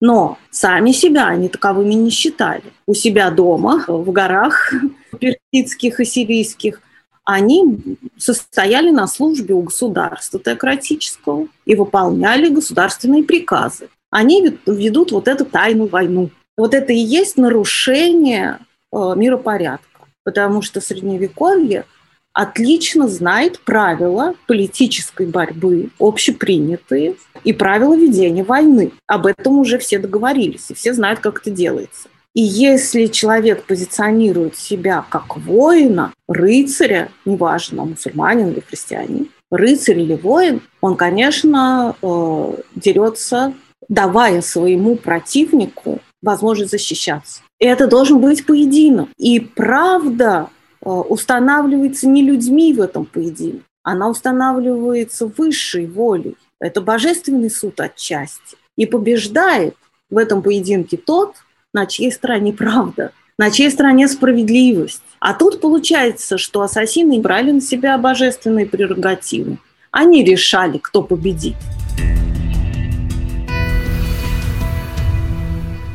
Но 0.00 0.38
сами 0.50 0.92
себя 0.92 1.28
они 1.28 1.48
таковыми 1.48 1.94
не 1.94 2.10
считали. 2.10 2.64
У 2.86 2.94
себя 2.94 3.30
дома, 3.30 3.84
в 3.86 4.10
горах 4.10 4.72
персидских 5.18 6.00
и 6.00 6.04
сирийских– 6.04 6.80
они 7.24 7.98
состояли 8.16 8.90
на 8.90 9.06
службе 9.06 9.54
у 9.54 9.62
государства 9.62 10.40
теократического 10.40 11.48
и 11.64 11.74
выполняли 11.74 12.48
государственные 12.48 13.24
приказы. 13.24 13.88
Они 14.10 14.58
ведут 14.66 15.12
вот 15.12 15.28
эту 15.28 15.44
тайную 15.44 15.88
войну. 15.88 16.30
Вот 16.56 16.74
это 16.74 16.92
и 16.92 16.98
есть 16.98 17.36
нарушение 17.36 18.58
э, 18.92 19.14
миропорядка, 19.16 20.06
потому 20.24 20.62
что 20.62 20.80
Средневековье 20.80 21.86
отлично 22.32 23.08
знает 23.08 23.60
правила 23.60 24.34
политической 24.46 25.26
борьбы, 25.26 25.90
общепринятые, 25.98 27.16
и 27.44 27.52
правила 27.52 27.96
ведения 27.96 28.44
войны. 28.44 28.92
Об 29.06 29.26
этом 29.26 29.58
уже 29.58 29.78
все 29.78 29.98
договорились, 29.98 30.70
и 30.70 30.74
все 30.74 30.94
знают, 30.94 31.20
как 31.20 31.40
это 31.40 31.50
делается. 31.50 32.08
И 32.34 32.40
если 32.40 33.06
человек 33.06 33.64
позиционирует 33.64 34.56
себя 34.56 35.04
как 35.08 35.36
воина, 35.36 36.14
рыцаря, 36.28 37.10
неважно, 37.24 37.84
мусульманин 37.84 38.52
или 38.52 38.60
христианин, 38.60 39.28
рыцарь 39.50 40.00
или 40.00 40.14
воин, 40.14 40.62
он, 40.80 40.96
конечно, 40.96 41.94
э, 42.00 42.54
дерется, 42.74 43.52
давая 43.88 44.40
своему 44.40 44.96
противнику 44.96 46.00
возможность 46.22 46.70
защищаться. 46.70 47.42
И 47.58 47.66
это 47.66 47.86
должен 47.86 48.18
быть 48.18 48.46
поединок. 48.46 49.10
И 49.18 49.38
правда 49.40 50.48
э, 50.80 50.88
устанавливается 50.88 52.08
не 52.08 52.22
людьми 52.22 52.72
в 52.72 52.80
этом 52.80 53.04
поединке, 53.04 53.62
она 53.82 54.08
устанавливается 54.08 55.26
высшей 55.26 55.86
волей. 55.86 56.36
Это 56.60 56.80
божественный 56.80 57.50
суд 57.50 57.80
отчасти. 57.80 58.56
И 58.76 58.86
побеждает 58.86 59.76
в 60.08 60.16
этом 60.16 60.40
поединке 60.42 60.96
тот, 60.96 61.34
на 61.72 61.86
чьей 61.86 62.12
стороне 62.12 62.52
правда, 62.52 63.12
на 63.38 63.50
чьей 63.50 63.70
стороне 63.70 64.08
справедливость. 64.08 65.02
А 65.20 65.34
тут 65.34 65.60
получается, 65.60 66.38
что 66.38 66.62
ассасины 66.62 67.20
брали 67.20 67.52
на 67.52 67.60
себя 67.60 67.96
божественные 67.98 68.66
прерогативы. 68.66 69.58
Они 69.90 70.24
решали, 70.24 70.78
кто 70.78 71.02
победит. 71.02 71.56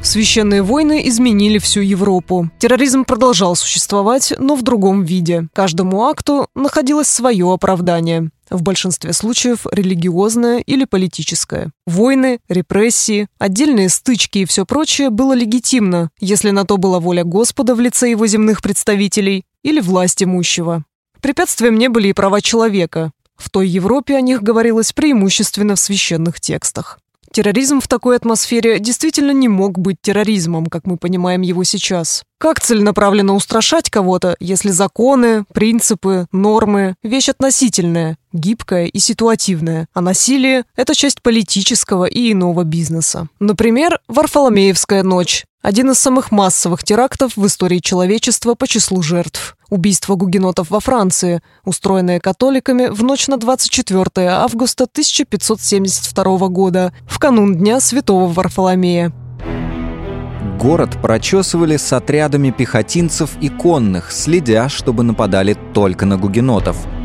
Священные 0.08 0.64
войны 0.64 1.06
изменили 1.10 1.58
всю 1.58 1.82
Европу. 1.82 2.50
Терроризм 2.60 3.04
продолжал 3.04 3.58
существовать, 3.58 4.32
но 4.40 4.56
в 4.56 4.62
другом 4.62 5.04
виде. 5.04 5.50
Каждому 5.52 6.06
акту 6.06 6.48
находилось 6.56 7.10
свое 7.10 7.52
оправдание. 7.52 8.30
В 8.50 8.62
большинстве 8.62 9.12
случаев 9.12 9.66
религиозное 9.70 10.60
или 10.60 10.86
политическое. 10.86 11.72
Войны, 11.86 12.40
репрессии, 12.48 13.28
отдельные 13.38 13.90
стычки 13.90 14.38
и 14.38 14.46
все 14.46 14.66
прочее 14.66 15.10
было 15.10 15.34
легитимно, 15.34 16.10
если 16.22 16.52
на 16.52 16.64
то 16.64 16.78
была 16.78 17.02
воля 17.02 17.26
Господа 17.26 17.76
в 17.76 17.82
лице 17.82 18.10
его 18.10 18.28
земных 18.28 18.62
представителей 18.62 19.44
или 19.62 19.82
власть 19.82 20.24
имущего. 20.24 20.86
Препятствием 21.22 21.78
не 21.78 21.90
были 21.90 22.08
и 22.08 22.14
права 22.14 22.40
человека. 22.40 23.12
В 23.36 23.50
той 23.50 23.68
Европе 23.68 24.16
о 24.16 24.22
них 24.22 24.42
говорилось 24.42 24.94
преимущественно 24.94 25.76
в 25.76 25.82
священных 25.82 26.40
текстах. 26.40 26.98
Терроризм 27.32 27.80
в 27.82 27.88
такой 27.88 28.16
атмосфере 28.16 28.80
действительно 28.80 29.32
не 29.32 29.48
мог 29.48 29.78
быть 29.78 29.98
терроризмом, 30.02 30.68
как 30.68 30.86
мы 30.86 30.98
понимаем 30.98 31.42
его 31.42 31.64
сейчас. 31.64 32.24
Как 32.40 32.62
целенаправленно 32.62 33.34
устрашать 33.34 33.90
кого-то, 33.90 34.36
если 34.40 34.70
законы, 34.70 35.46
принципы, 35.54 36.28
нормы– 36.32 36.96
вещь 37.04 37.30
относительная, 37.30 38.18
гибкая 38.32 38.86
и 38.86 39.00
ситуативная, 39.00 39.88
а 39.96 40.02
насилие– 40.02 40.64
это 40.76 40.94
часть 40.94 41.24
политического 41.24 42.06
и 42.06 42.32
иного 42.32 42.64
бизнеса. 42.64 43.28
Например, 43.40 44.00
Варфоломеевская 44.08 45.02
ночь– 45.02 45.46
один 45.64 45.90
из 45.90 45.98
самых 45.98 46.32
массовых 46.32 46.84
терактов 46.84 47.36
в 47.36 47.46
истории 47.48 47.80
человечества 47.80 48.54
по 48.54 48.68
числу 48.68 49.02
жертв. 49.02 49.58
Убийство 49.72 50.14
гугенотов 50.14 50.70
во 50.70 50.80
Франции, 50.80 51.42
устроенное 51.66 52.20
католиками 52.20 52.86
в 52.86 53.04
ночь 53.04 53.28
на 53.28 53.38
24 53.38 54.06
августа 54.28 54.84
1572 54.84 56.48
года, 56.50 56.94
в 57.08 57.18
канун 57.18 57.56
Дня 57.56 57.80
Святого 57.80 58.32
Варфоломея. 58.32 59.12
Город 60.60 60.98
прочесывали 61.02 61.78
с 61.78 61.94
отрядами 61.94 62.52
пехотинцев 62.52 63.32
и 63.42 63.50
конных, 63.50 64.12
следя, 64.12 64.70
чтобы 64.70 65.04
нападали 65.04 65.56
только 65.74 66.06
на 66.06 66.18
гугенотов– 66.18 66.78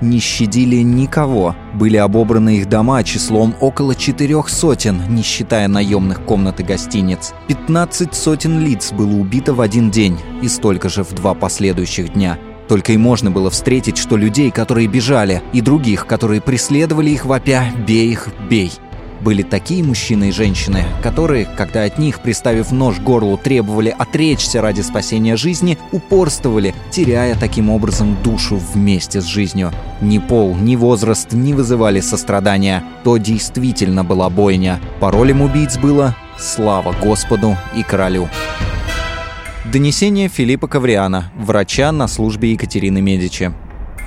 не 0.00 0.18
щадили 0.18 0.76
никого. 0.76 1.54
Были 1.74 1.96
обобраны 1.96 2.58
их 2.58 2.68
дома 2.68 3.02
числом 3.04 3.54
около 3.60 3.94
четырех 3.94 4.48
сотен, 4.48 5.02
не 5.08 5.22
считая 5.22 5.68
наемных 5.68 6.24
комнат 6.24 6.60
и 6.60 6.62
гостиниц. 6.62 7.34
15 7.48 8.14
сотен 8.14 8.60
лиц 8.60 8.92
было 8.92 9.14
убито 9.14 9.52
в 9.54 9.60
один 9.60 9.90
день 9.90 10.18
и 10.42 10.48
столько 10.48 10.88
же 10.88 11.04
в 11.04 11.12
два 11.12 11.34
последующих 11.34 12.14
дня. 12.14 12.38
Только 12.68 12.92
и 12.92 12.96
можно 12.96 13.30
было 13.30 13.50
встретить, 13.50 13.98
что 13.98 14.16
людей, 14.16 14.50
которые 14.50 14.86
бежали, 14.86 15.42
и 15.52 15.60
других, 15.60 16.06
которые 16.06 16.40
преследовали 16.40 17.10
их 17.10 17.24
вопя 17.24 17.64
«бей 17.86 18.12
их, 18.12 18.28
бей». 18.48 18.72
Были 19.20 19.42
такие 19.42 19.84
мужчины 19.84 20.30
и 20.30 20.32
женщины, 20.32 20.84
которые, 21.02 21.44
когда 21.44 21.84
от 21.84 21.98
них, 21.98 22.20
приставив 22.20 22.72
нож 22.72 22.98
горлу, 22.98 23.36
требовали 23.36 23.94
отречься 23.96 24.62
ради 24.62 24.80
спасения 24.80 25.36
жизни, 25.36 25.76
упорствовали, 25.92 26.74
теряя 26.90 27.34
таким 27.34 27.68
образом 27.68 28.16
душу 28.22 28.56
вместе 28.56 29.20
с 29.20 29.24
жизнью. 29.24 29.72
Ни 30.00 30.18
пол, 30.18 30.54
ни 30.54 30.74
возраст 30.74 31.32
не 31.32 31.52
вызывали 31.52 32.00
сострадания. 32.00 32.82
То 33.04 33.18
действительно 33.18 34.04
была 34.04 34.30
бойня. 34.30 34.80
Паролем 35.00 35.42
убийц 35.42 35.76
было 35.76 36.16
«Слава 36.38 36.94
Господу 37.02 37.58
и 37.76 37.82
королю». 37.82 38.28
Донесение 39.70 40.28
Филиппа 40.28 40.66
Кавриана, 40.66 41.30
врача 41.36 41.92
на 41.92 42.08
службе 42.08 42.52
Екатерины 42.52 43.02
Медичи. 43.02 43.52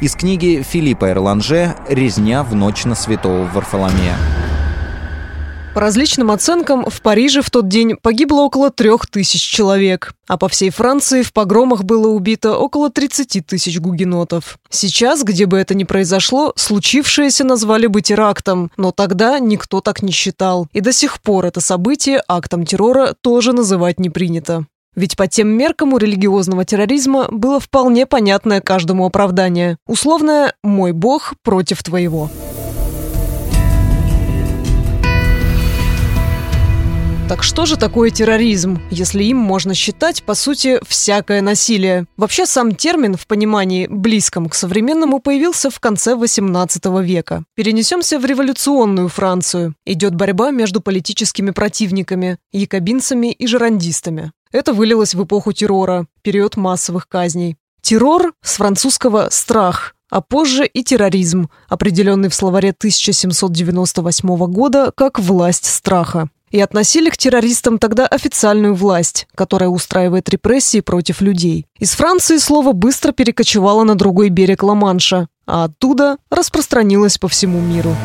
Из 0.01 0.15
книги 0.15 0.65
Филиппа 0.67 1.11
Эрланже 1.11 1.75
«Резня 1.87 2.43
в 2.43 2.55
ночь 2.55 2.83
на 2.83 2.95
святого 2.95 3.45
Варфоломея». 3.45 4.17
По 5.73 5.81
различным 5.81 6.29
оценкам, 6.29 6.85
в 6.87 7.01
Париже 7.01 7.41
в 7.41 7.49
тот 7.49 7.67
день 7.67 7.95
погибло 7.99 8.41
около 8.41 8.69
трех 8.69 9.07
тысяч 9.07 9.41
человек, 9.41 10.13
а 10.27 10.37
по 10.37 10.47
всей 10.47 10.69
Франции 10.69 11.23
в 11.23 11.33
погромах 11.33 11.83
было 11.83 12.09
убито 12.09 12.55
около 12.57 12.91
30 12.91 13.43
тысяч 13.47 13.79
гугенотов. 13.79 14.59
Сейчас, 14.69 15.23
где 15.23 15.47
бы 15.47 15.57
это 15.57 15.73
ни 15.73 15.83
произошло, 15.83 16.53
случившееся 16.55 17.43
назвали 17.43 17.87
бы 17.87 18.03
терактом, 18.03 18.71
но 18.77 18.91
тогда 18.91 19.39
никто 19.39 19.81
так 19.81 20.03
не 20.03 20.11
считал. 20.11 20.67
И 20.73 20.79
до 20.79 20.93
сих 20.93 21.19
пор 21.19 21.47
это 21.47 21.59
событие 21.59 22.21
актом 22.27 22.67
террора 22.67 23.15
тоже 23.19 23.51
называть 23.51 23.99
не 23.99 24.11
принято. 24.11 24.67
Ведь 24.95 25.17
по 25.17 25.27
тем 25.27 25.47
меркам 25.47 25.93
у 25.93 25.97
религиозного 25.97 26.65
терроризма 26.65 27.27
было 27.31 27.59
вполне 27.59 28.05
понятное 28.05 28.61
каждому 28.61 29.07
оправдание. 29.07 29.77
Условное 29.87 30.53
«мой 30.61 30.91
бог 30.91 31.33
против 31.41 31.81
твоего». 31.81 32.29
Так 37.29 37.41
что 37.41 37.65
же 37.65 37.77
такое 37.77 38.09
терроризм, 38.09 38.81
если 38.91 39.23
им 39.23 39.37
можно 39.37 39.73
считать, 39.73 40.23
по 40.23 40.35
сути, 40.35 40.79
всякое 40.85 41.41
насилие? 41.41 42.05
Вообще, 42.17 42.45
сам 42.45 42.75
термин 42.75 43.15
в 43.15 43.27
понимании 43.27 43.87
близком 43.87 44.49
к 44.49 44.55
современному 44.55 45.19
появился 45.19 45.69
в 45.69 45.79
конце 45.79 46.15
XVIII 46.15 47.03
века. 47.03 47.43
Перенесемся 47.55 48.19
в 48.19 48.25
революционную 48.25 49.07
Францию. 49.07 49.73
Идет 49.85 50.15
борьба 50.15 50.51
между 50.51 50.81
политическими 50.81 51.51
противниками, 51.51 52.39
якобинцами 52.51 53.31
и 53.31 53.47
жерандистами. 53.47 54.33
Это 54.51 54.73
вылилось 54.73 55.15
в 55.15 55.23
эпоху 55.23 55.53
террора, 55.53 56.07
период 56.23 56.57
массовых 56.57 57.07
казней. 57.07 57.55
Террор 57.81 58.33
с 58.41 58.57
французского 58.57 59.29
«страх», 59.31 59.95
а 60.09 60.21
позже 60.21 60.67
и 60.67 60.83
терроризм, 60.83 61.49
определенный 61.69 62.29
в 62.29 62.35
словаре 62.35 62.69
1798 62.69 64.37
года 64.45 64.91
как 64.95 65.19
«власть 65.19 65.65
страха» 65.65 66.29
и 66.53 66.59
относили 66.61 67.09
к 67.09 67.17
террористам 67.17 67.79
тогда 67.79 68.05
официальную 68.05 68.75
власть, 68.75 69.27
которая 69.35 69.69
устраивает 69.69 70.29
репрессии 70.29 70.81
против 70.81 71.19
людей. 71.19 71.65
Из 71.79 71.91
Франции 71.93 72.37
слово 72.37 72.73
быстро 72.73 73.11
перекочевало 73.11 73.83
на 73.83 73.95
другой 73.95 74.29
берег 74.29 74.61
Ла-Манша, 74.61 75.27
а 75.47 75.65
оттуда 75.65 76.17
распространилось 76.29 77.17
по 77.17 77.27
всему 77.27 77.59
миру. 77.59 77.95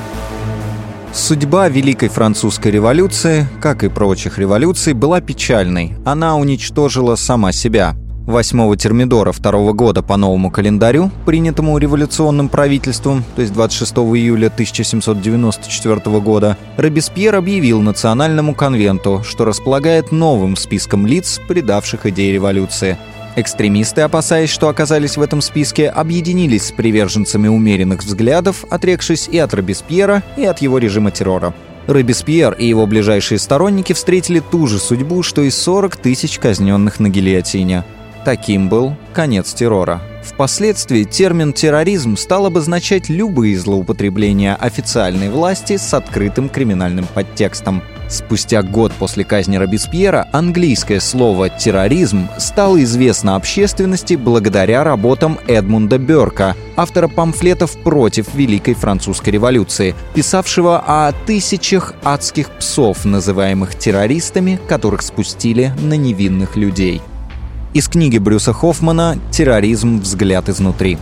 Судьба 1.13 1.69
Великой 1.69 2.09
Французской 2.09 2.73
революции, 2.73 3.47
как 3.61 3.85
и 3.85 3.89
прочих 3.89 4.39
революций, 4.39 4.95
была 4.95 5.21
печальной. 5.21 5.95
Она 6.07 6.37
уничтожила 6.37 7.17
сама 7.17 7.53
себя. 7.53 7.97
8 8.29 8.77
Термидора 8.77 9.33
второго 9.33 9.73
года 9.73 10.03
по 10.03 10.19
новому 10.19 10.51
календарю, 10.51 11.11
принятому 11.25 11.79
революционным 11.79 12.51
правительством, 12.51 13.25
то 13.35 13.41
есть 13.41 13.55
26 13.55 13.91
июля 13.95 14.49
1794 14.49 16.21
года, 16.21 16.59
Робеспьер 16.77 17.37
объявил 17.37 17.81
Национальному 17.81 18.55
конвенту, 18.55 19.23
что 19.25 19.47
располагает 19.47 20.13
новым 20.13 20.57
списком 20.57 21.07
лиц, 21.07 21.41
предавших 21.49 22.05
идеи 22.05 22.33
революции. 22.33 22.99
Экстремисты, 23.35 24.03
опасаясь, 24.03 24.51
что 24.51 24.69
оказались 24.69 25.17
в 25.17 25.23
этом 25.23 25.41
списке, 25.41 25.89
объединились 25.89 26.67
с 26.67 26.73
приверженцами 26.73 27.49
умеренных 27.49 28.05
взглядов, 28.05 28.67
отрекшись 28.69 29.27
и 29.29 29.39
от 29.39 29.55
Робеспьера, 29.55 30.23
и 30.37 30.45
от 30.45 30.59
его 30.59 30.77
режима 30.77 31.13
террора. 31.13 31.55
Робеспьер 31.87 32.53
и 32.53 32.67
его 32.67 32.87
ближайшие 32.87 33.39
сторонники 33.39 33.95
встретили 33.95 34.41
ту 34.41 34.67
же 34.67 34.79
судьбу, 34.79 35.23
что 35.23 35.41
и 35.41 35.49
40 35.49 35.97
тысяч 35.97 36.39
казненных 36.39 37.01
на 37.01 37.09
гильотине– 37.09 37.85
Таким 38.25 38.69
был 38.69 38.95
конец 39.13 39.53
террора. 39.55 40.01
Впоследствии 40.23 41.05
термин 41.05 41.53
«терроризм» 41.53 42.17
стал 42.17 42.47
обозначать 42.47 43.09
любые 43.09 43.59
злоупотребления 43.59 44.55
официальной 44.55 45.31
власти 45.31 45.77
с 45.77 45.95
открытым 45.95 46.49
криминальным 46.49 47.07
подтекстом. 47.07 47.83
Спустя 48.09 48.63
год 48.63 48.93
после 48.93 49.25
казни 49.25 49.57
Робеспьера 49.57 50.29
английское 50.33 51.01
слово 51.01 51.49
«терроризм» 51.49 52.29
стало 52.39 52.83
известно 52.83 53.37
общественности 53.37 54.15
благодаря 54.15 54.85
работам 54.85 55.39
Эдмунда 55.47 55.99
Бёрка, 55.99 56.55
автора 56.77 57.09
памфлетов 57.09 57.77
против 57.83 58.35
Великой 58.35 58.75
Французской 58.75 59.31
революции, 59.31 59.95
писавшего 60.15 60.83
о 60.87 61.13
тысячах 61.27 61.95
адских 62.03 62.51
псов, 62.51 63.05
называемых 63.05 63.75
террористами, 63.75 64.59
которых 64.69 65.03
спустили 65.03 65.73
на 65.81 65.95
невинных 65.95 66.57
людей– 66.57 67.01
из 67.75 67.89
книги 67.89 68.19
Брюса 68.19 68.53
Хоффмана 68.53 69.19
«Терроризм. 69.31 70.01
Взгляд 70.01 70.49
изнутри». 70.49 70.99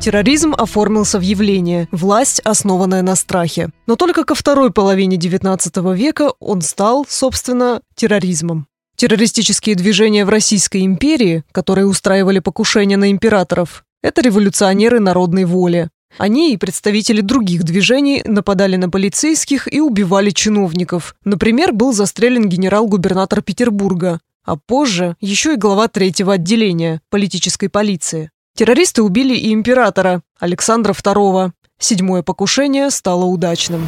Терроризм 0.00 0.54
оформился 0.56 1.18
в 1.18 1.22
явление– 1.22 1.88
власть, 1.92 2.40
основанная 2.40 3.02
на 3.02 3.16
страхе. 3.16 3.70
Но 3.86 3.96
только 3.96 4.24
ко 4.24 4.34
второй 4.34 4.72
половине 4.72 5.16
XIX 5.16 5.94
века 5.94 6.32
он 6.38 6.62
стал, 6.62 7.04
собственно, 7.08 7.82
терроризмом. 7.94 8.68
Террористические 8.96 9.74
движения 9.74 10.24
в 10.24 10.28
Российской 10.28 10.84
империи, 10.84 11.44
которые 11.52 11.86
устраивали 11.86 12.38
покушения 12.38 12.96
на 12.96 13.10
императоров, 13.10 13.84
это 14.02 14.22
революционеры 14.22 15.00
народной 15.00 15.44
воли. 15.44 15.90
Они 16.16 16.52
и 16.52 16.56
представители 16.56 17.20
других 17.20 17.64
движений 17.64 18.22
нападали 18.24 18.76
на 18.76 18.88
полицейских 18.88 19.72
и 19.72 19.80
убивали 19.80 20.30
чиновников. 20.30 21.14
Например, 21.24 21.72
был 21.72 21.92
застрелен 21.92 22.48
генерал-губернатор 22.48 23.42
Петербурга, 23.42 24.20
а 24.44 24.56
позже 24.56 25.16
еще 25.20 25.54
и 25.54 25.58
глава 25.58 25.88
третьего 25.88 26.34
отделения 26.34 27.02
политической 27.10 27.68
полиции. 27.68 28.30
Террористы 28.54 29.02
убили 29.02 29.36
и 29.36 29.52
императора 29.52 30.22
Александра 30.40 30.92
II. 30.92 31.52
Седьмое 31.78 32.22
покушение 32.22 32.90
стало 32.90 33.26
удачным. 33.26 33.86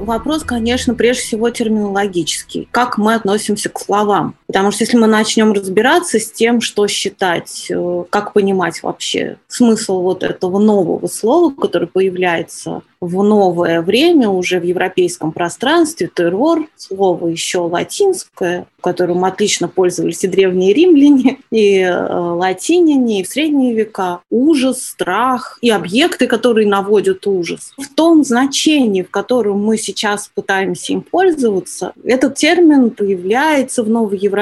Вопрос, 0.00 0.42
конечно, 0.42 0.94
прежде 0.94 1.22
всего 1.22 1.50
терминологический. 1.50 2.66
Как 2.72 2.98
мы 2.98 3.14
относимся 3.14 3.68
к 3.68 3.78
словам? 3.78 4.34
Потому 4.52 4.70
что 4.70 4.84
если 4.84 4.98
мы 4.98 5.06
начнем 5.06 5.52
разбираться 5.52 6.20
с 6.20 6.30
тем, 6.30 6.60
что 6.60 6.86
считать, 6.86 7.68
э, 7.70 8.04
как 8.10 8.34
понимать 8.34 8.82
вообще 8.82 9.38
смысл 9.48 10.02
вот 10.02 10.22
этого 10.22 10.58
нового 10.58 11.06
слова, 11.06 11.54
которое 11.54 11.86
появляется 11.86 12.82
в 13.02 13.22
новое 13.24 13.82
время 13.82 14.28
уже 14.28 14.60
в 14.60 14.62
европейском 14.62 15.32
пространстве 15.32 16.08
террор, 16.14 16.68
слово 16.76 17.28
еще 17.28 17.58
латинское, 17.58 18.66
которым 18.80 19.24
отлично 19.24 19.66
пользовались 19.66 20.22
и 20.22 20.28
древние 20.28 20.72
римляне, 20.72 21.38
и 21.50 21.78
э, 21.78 21.90
латиняне, 21.92 23.20
и 23.20 23.24
в 23.24 23.28
средние 23.28 23.74
века. 23.74 24.20
Ужас, 24.30 24.84
страх 24.84 25.58
и 25.62 25.70
объекты, 25.70 26.28
которые 26.28 26.68
наводят 26.68 27.26
ужас. 27.26 27.72
В 27.76 27.92
том 27.92 28.22
значении, 28.22 29.02
в 29.02 29.10
котором 29.10 29.64
мы 29.64 29.78
сейчас 29.78 30.30
пытаемся 30.32 30.92
им 30.92 31.00
пользоваться, 31.02 31.92
этот 32.04 32.36
термин 32.36 32.90
появляется 32.90 33.82
в 33.82 33.88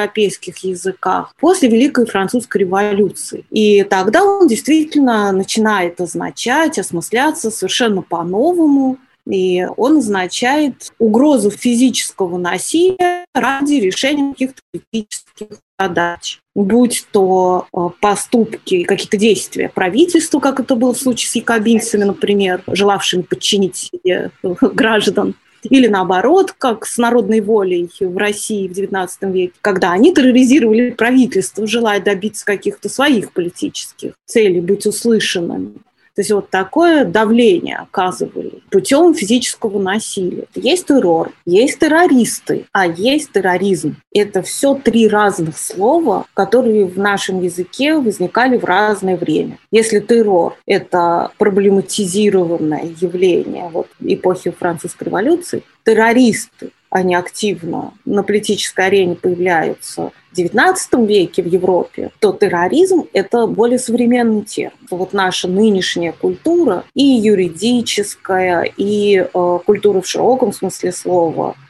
новоевропейских 0.00 0.58
языках 0.58 1.34
после 1.38 1.68
Великой 1.68 2.06
Французской 2.06 2.58
революции. 2.58 3.44
И 3.50 3.82
тогда 3.84 4.24
он 4.24 4.46
действительно 4.48 5.32
начинает 5.32 6.00
означать, 6.00 6.78
осмысляться 6.78 7.50
совершенно 7.50 8.02
по-новому, 8.02 8.98
и 9.26 9.66
он 9.76 9.98
означает 9.98 10.90
угрозу 10.98 11.50
физического 11.50 12.38
насилия 12.38 13.24
ради 13.34 13.74
решения 13.74 14.32
каких-то 14.32 14.62
политических 14.72 15.58
задач. 15.78 16.40
Будь 16.54 17.06
то 17.12 17.66
э, 17.72 17.88
поступки, 18.00 18.82
какие-то 18.82 19.16
действия 19.16 19.68
правительства, 19.68 20.40
как 20.40 20.58
это 20.58 20.74
было 20.74 20.92
в 20.94 20.98
случае 20.98 21.28
с 21.28 21.34
якобинцами, 21.36 22.04
например, 22.04 22.62
желавшими 22.66 23.22
подчинить 23.22 23.76
себе 23.76 24.30
э, 24.42 24.54
граждан, 24.60 25.34
или 25.62 25.86
наоборот, 25.86 26.54
как 26.56 26.86
с 26.86 26.98
народной 26.98 27.40
волей 27.40 27.90
в 28.00 28.16
России 28.16 28.68
в 28.68 28.72
XIX 28.72 29.08
веке, 29.32 29.52
когда 29.60 29.92
они 29.92 30.14
терроризировали 30.14 30.90
правительство, 30.90 31.66
желая 31.66 32.00
добиться 32.00 32.44
каких-то 32.44 32.88
своих 32.88 33.32
политических 33.32 34.12
целей, 34.26 34.60
быть 34.60 34.86
услышанными. 34.86 35.74
То 36.20 36.22
есть 36.22 36.32
вот 36.32 36.50
такое 36.50 37.06
давление 37.06 37.76
оказывали 37.78 38.60
путем 38.70 39.14
физического 39.14 39.80
насилия. 39.80 40.44
Есть 40.54 40.88
террор, 40.88 41.32
есть 41.46 41.78
террористы, 41.78 42.66
а 42.72 42.86
есть 42.86 43.32
терроризм. 43.32 43.96
Это 44.12 44.42
все 44.42 44.74
три 44.74 45.08
разных 45.08 45.56
слова, 45.56 46.26
которые 46.34 46.84
в 46.84 46.98
нашем 46.98 47.40
языке 47.40 47.94
возникали 47.94 48.58
в 48.58 48.64
разное 48.66 49.16
время. 49.16 49.56
Если 49.70 50.00
террор– 50.00 50.58
это 50.66 51.30
проблематизированное 51.38 52.92
явление 53.00 53.70
вот, 53.72 53.86
эпохи 54.00 54.50
французской 54.50 55.04
революции, 55.04 55.62
террористы 55.84 56.72
они 56.90 57.14
активно 57.14 57.94
на 58.04 58.22
политической 58.22 58.86
арене 58.86 59.14
появляются 59.14 60.10
в 60.32 60.38
XIX 60.38 61.06
веке 61.06 61.42
в 61.42 61.46
Европе, 61.46 62.10
то 62.18 62.32
терроризм– 62.32 63.04
это 63.12 63.46
более 63.46 63.78
современный 63.78 64.42
термин. 64.42 64.72
Вот 64.90 65.12
наша 65.12 65.48
нынешняя 65.48 66.12
культура 66.12 66.84
и 66.94 67.04
юридическая, 67.04 68.62
и 68.76 69.26
э, 69.32 69.58
культура 69.64 70.00
в 70.00 70.06
широком 70.06 70.52
смысле 70.52 70.92
слова– 70.92 71.54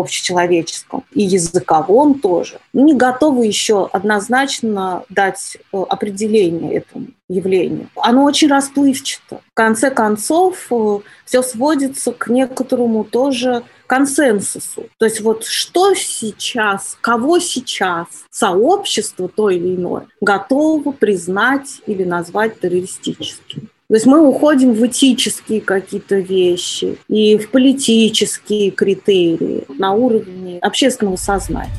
общечеловеческом 0.00 1.04
и 1.12 1.22
языковом 1.22 2.18
тоже, 2.18 2.58
не 2.72 2.94
готовы 2.94 3.46
еще 3.46 3.88
однозначно 3.92 5.04
дать 5.08 5.56
э, 5.72 5.82
определение 5.88 6.74
этому 6.74 7.06
явлению. 7.28 7.88
Оно 7.96 8.24
очень 8.24 8.48
расплывчато. 8.48 9.40
В 9.52 9.54
конце 9.54 9.90
концов, 9.90 10.66
э, 10.70 10.98
все 11.24 11.42
сводится 11.42 12.12
к 12.12 12.28
некоторому 12.28 13.04
тоже 13.04 13.62
консенсусу. 13.86 14.86
То 14.98 15.06
есть 15.06 15.20
вот 15.20 15.44
что 15.44 15.94
сейчас, 15.94 16.96
кого 17.00 17.38
сейчас 17.38 18.06
сообщество 18.30 19.28
то 19.28 19.50
или 19.50 19.74
иное 19.74 20.06
готово 20.20 20.92
признать 20.92 21.82
или 21.86 22.04
назвать 22.04 22.60
террористическим. 22.60 23.68
То 23.88 23.94
есть 23.94 24.06
мы 24.06 24.26
уходим 24.26 24.72
в 24.72 24.86
этические 24.86 25.60
какие-то 25.60 26.16
вещи 26.16 26.96
и 27.08 27.36
в 27.36 27.50
политические 27.50 28.70
критерии 28.70 29.64
на 29.68 29.92
уровне 29.92 30.58
общественного 30.60 31.16
сознания. 31.16 31.70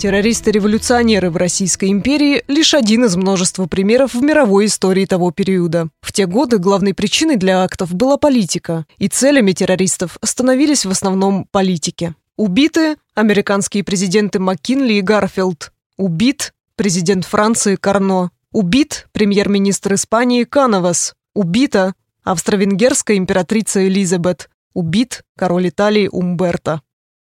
Террористы-революционеры 0.00 1.30
в 1.30 1.36
Российской 1.36 1.90
империи– 1.90 2.42
лишь 2.48 2.72
один 2.72 3.04
из 3.04 3.16
множества 3.16 3.66
примеров 3.66 4.14
в 4.14 4.22
мировой 4.22 4.64
истории 4.64 5.04
того 5.04 5.30
периода. 5.30 5.90
В 6.00 6.14
те 6.14 6.24
годы 6.24 6.56
главной 6.56 6.94
причиной 6.94 7.36
для 7.36 7.62
актов 7.62 7.92
была 7.92 8.16
политика, 8.16 8.86
и 8.96 9.08
целями 9.08 9.52
террористов 9.52 10.16
становились 10.24 10.86
в 10.86 10.90
основном 10.90 11.46
политики. 11.50 12.14
Убиты 12.38 12.96
американские 13.14 13.84
президенты 13.84 14.38
Маккинли 14.38 14.94
и 14.94 15.02
Гарфилд. 15.02 15.70
Убит 15.98 16.54
президент 16.76 17.26
Франции 17.26 17.76
Карно. 17.76 18.30
Убит 18.52 19.06
премьер-министр 19.12 19.92
Испании 19.92 20.44
Кановас. 20.44 21.14
Убита 21.34 21.92
австро-венгерская 22.24 23.18
императрица 23.18 23.86
Элизабет. 23.86 24.48
Убит 24.72 25.24
король 25.36 25.68
Италии 25.68 26.08
Умберто. 26.10 26.80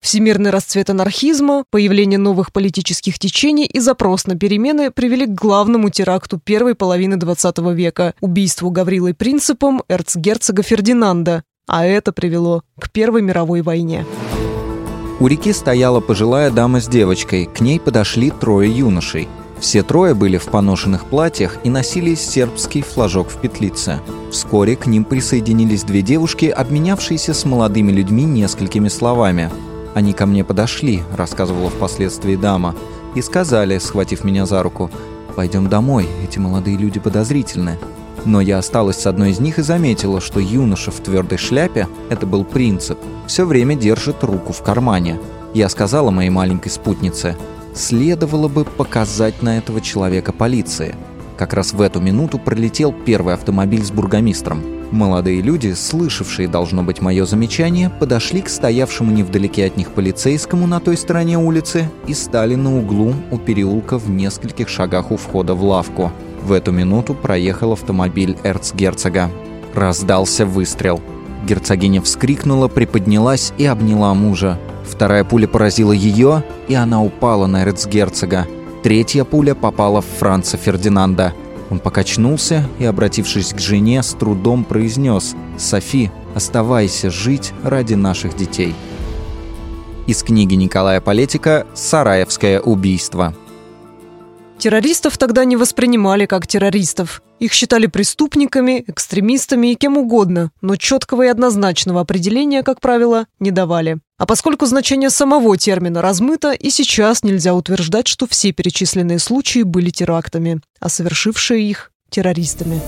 Всемирный 0.01 0.49
расцвет 0.49 0.89
анархизма, 0.89 1.63
появление 1.69 2.17
новых 2.17 2.51
политических 2.51 3.19
течений 3.19 3.65
и 3.65 3.79
запрос 3.79 4.25
на 4.25 4.35
перемены 4.35 4.89
привели 4.89 5.27
к 5.27 5.35
главному 5.35 5.91
теракту 5.91 6.39
первой 6.39 6.73
половины 6.73 7.13
XX 7.15 7.73
века– 7.75 8.15
убийству 8.19 8.71
Гаврилой 8.71 9.13
Принципом 9.13 9.83
эрцгерцога 9.87 10.63
Фердинанда, 10.63 11.43
а 11.67 11.85
это 11.85 12.11
привело 12.13 12.63
к 12.79 12.89
Первой 12.89 13.21
мировой 13.21 13.61
войне. 13.61 14.03
У 15.19 15.27
реки 15.27 15.53
стояла 15.53 15.99
пожилая 15.99 16.49
дама 16.49 16.81
с 16.81 16.87
девочкой, 16.87 17.45
к 17.45 17.61
ней 17.61 17.79
подошли 17.79 18.31
трое 18.31 18.75
юношей. 18.75 19.29
Все 19.59 19.83
трое 19.83 20.15
были 20.15 20.37
в 20.37 20.45
поношенных 20.45 21.05
платьях 21.05 21.59
и 21.63 21.69
носили 21.69 22.15
сербский 22.15 22.81
флажок 22.81 23.29
в 23.29 23.39
петлице. 23.39 23.99
Вскоре 24.31 24.75
к 24.75 24.87
ним 24.87 25.03
присоединились 25.03 25.83
две 25.83 26.01
девушки, 26.01 26.45
обменявшиеся 26.45 27.35
с 27.35 27.45
молодыми 27.45 27.91
людьми 27.91 28.23
несколькими 28.23 28.87
словами– 28.87 29.51
«Они 29.93 30.13
ко 30.13 30.25
мне 30.25 30.43
подошли»,— 30.43 31.03
рассказывала 31.15 31.69
впоследствии 31.69 32.35
дама, 32.35 32.75
«и 33.15 33.21
сказали, 33.21 33.77
схватив 33.77 34.23
меня 34.23 34.45
за 34.45 34.63
руку, 34.63 34.89
«Пойдем 35.35 35.69
домой, 35.69 36.07
эти 36.23 36.39
молодые 36.39 36.77
люди 36.77 36.99
подозрительны». 36.99 37.77
Но 38.23 38.39
я 38.39 38.59
осталась 38.59 38.97
с 38.97 39.07
одной 39.07 39.31
из 39.31 39.39
них 39.39 39.57
и 39.57 39.63
заметила, 39.63 40.21
что 40.21 40.39
юноша 40.39 40.91
в 40.91 40.99
твердой 40.99 41.37
шляпе, 41.37 41.87
это 42.09 42.25
был 42.27 42.43
принцип, 42.43 42.99
все 43.25 43.45
время 43.45 43.75
держит 43.75 44.23
руку 44.23 44.53
в 44.53 44.61
кармане. 44.61 45.19
Я 45.53 45.69
сказала 45.69 46.11
моей 46.11 46.29
маленькой 46.29 46.69
спутнице, 46.69 47.35
следовало 47.73 48.47
бы 48.47 48.63
показать 48.63 49.41
на 49.41 49.57
этого 49.57 49.81
человека 49.81 50.31
полиции. 50.33 50.95
Как 51.41 51.55
раз 51.55 51.73
в 51.73 51.81
эту 51.81 51.99
минуту 51.99 52.37
пролетел 52.37 52.93
первый 52.93 53.33
автомобиль 53.33 53.83
с 53.83 53.89
бургомистром. 53.89 54.61
Молодые 54.91 55.41
люди, 55.41 55.73
слышавшие, 55.73 56.47
должно 56.47 56.83
быть, 56.83 57.01
мое 57.01 57.25
замечание, 57.25 57.89
подошли 57.89 58.43
к 58.43 58.47
стоявшему 58.47 59.11
невдалеке 59.11 59.65
от 59.65 59.75
них 59.75 59.89
полицейскому 59.89 60.67
на 60.67 60.79
той 60.79 60.97
стороне 60.97 61.39
улицы 61.39 61.89
и 62.05 62.13
стали 62.13 62.53
на 62.53 62.77
углу 62.77 63.15
у 63.31 63.39
переулка 63.39 63.97
в 63.97 64.07
нескольких 64.07 64.69
шагах 64.69 65.09
у 65.09 65.17
входа 65.17 65.55
в 65.55 65.63
лавку. 65.63 66.11
В 66.43 66.51
эту 66.51 66.71
минуту 66.71 67.15
проехал 67.15 67.71
автомобиль 67.71 68.37
эрцгерцога. 68.43 69.31
Раздался 69.73 70.45
выстрел. 70.45 71.01
Герцогиня 71.47 72.03
вскрикнула, 72.03 72.67
приподнялась 72.67 73.51
и 73.57 73.65
обняла 73.65 74.13
мужа. 74.13 74.59
Вторая 74.87 75.23
пуля 75.23 75.47
поразила 75.47 75.91
ее, 75.91 76.43
и 76.67 76.75
она 76.75 77.01
упала 77.03 77.47
на 77.47 77.63
эрцгерцога. 77.63 78.45
Третья 78.83 79.23
пуля 79.23 79.55
попала 79.55 80.01
в 80.01 80.05
Франца 80.05 80.57
Фердинанда– 80.57 81.33
он 81.71 81.79
покачнулся 81.79 82.67
и, 82.79 82.85
обратившись 82.85 83.53
к 83.53 83.59
жене, 83.59 84.03
с 84.03 84.11
трудом 84.11 84.65
произнес 84.65 85.35
«Софи, 85.57 86.11
оставайся 86.35 87.09
жить 87.09 87.53
ради 87.63 87.93
наших 87.93 88.35
детей». 88.35 88.75
Из 90.05 90.21
книги 90.21 90.55
Николая 90.55 90.99
Полетика 90.99 91.65
«Сараевское 91.73 92.59
убийство». 92.59 93.33
Террористов 94.57 95.17
тогда 95.17 95.45
не 95.45 95.55
воспринимали 95.55 96.25
как 96.25 96.45
террористов. 96.45 97.23
Их 97.41 97.53
считали 97.53 97.87
преступниками, 97.87 98.83
экстремистами 98.85 99.71
и 99.71 99.75
кем 99.75 99.97
угодно, 99.97 100.51
но 100.61 100.75
четкого 100.75 101.23
и 101.23 101.27
однозначного 101.27 102.01
определения, 102.01 102.61
как 102.61 102.79
правило, 102.79 103.25
не 103.39 103.49
давали. 103.49 103.97
А 104.19 104.27
поскольку 104.27 104.67
значение 104.67 105.09
самого 105.09 105.57
термина 105.57 106.03
размыто, 106.03 106.51
и 106.51 106.69
сейчас 106.69 107.23
нельзя 107.23 107.55
утверждать, 107.55 108.07
что 108.07 108.27
все 108.27 108.51
перечисленные 108.51 109.17
случаи 109.17 109.63
были 109.63 109.89
терактами, 109.89 110.61
а 110.79 110.87
совершившие 110.87 111.67
их– 111.67 111.91
террористами. 112.11 112.79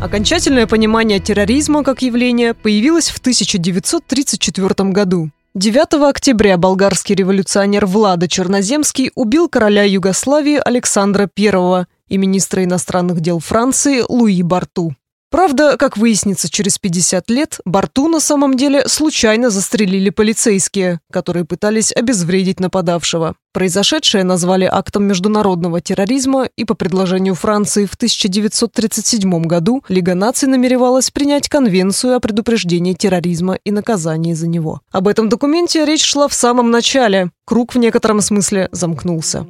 Окончательное 0.00 0.68
понимание 0.68 1.18
терроризма 1.18 1.82
как 1.82 2.02
явления 2.02 2.54
появилось 2.54 3.08
в 3.08 3.18
1934 3.18 4.90
году. 4.90 5.32
9 5.54 6.08
октября 6.08 6.56
болгарский 6.56 7.14
революционер 7.14 7.84
Влада 7.84 8.26
Черноземский 8.26 9.10
убил 9.14 9.50
короля 9.50 9.82
Югославии 9.82 10.56
Александра 10.56 11.28
I 11.36 11.84
и 12.08 12.16
министра 12.16 12.64
иностранных 12.64 13.20
дел 13.20 13.38
Франции 13.38 14.02
Луи 14.08 14.42
Барту. 14.42 14.94
Правда, 15.32 15.78
как 15.78 15.96
выяснится 15.96 16.50
через 16.50 16.76
50 16.76 17.30
лет, 17.30 17.58
Барту 17.64 18.06
на 18.08 18.20
самом 18.20 18.54
деле 18.54 18.86
случайно 18.86 19.48
застрелили 19.48 20.10
полицейские, 20.10 21.00
которые 21.10 21.46
пытались 21.46 21.90
обезвредить 21.90 22.60
нападавшего. 22.60 23.34
Произошедшее 23.54 24.24
назвали 24.24 24.68
актом 24.70 25.04
международного 25.04 25.80
терроризма, 25.80 26.50
и 26.54 26.66
по 26.66 26.74
предложению 26.74 27.34
Франции 27.34 27.86
в 27.86 27.94
1937 27.94 29.42
году 29.44 29.82
Лига 29.88 30.14
наций 30.14 30.50
намеревалась 30.50 31.10
принять 31.10 31.48
Конвенцию 31.48 32.16
о 32.16 32.20
предупреждении 32.20 32.92
терроризма 32.92 33.54
и 33.64 33.70
наказании 33.70 34.34
за 34.34 34.48
него. 34.48 34.82
Об 34.90 35.08
этом 35.08 35.30
документе 35.30 35.86
речь 35.86 36.04
шла 36.04 36.28
в 36.28 36.34
самом 36.34 36.70
начале. 36.70 37.30
Круг 37.46 37.74
в 37.74 37.78
некотором 37.78 38.20
смысле 38.20 38.68
замкнулся. 38.70 39.46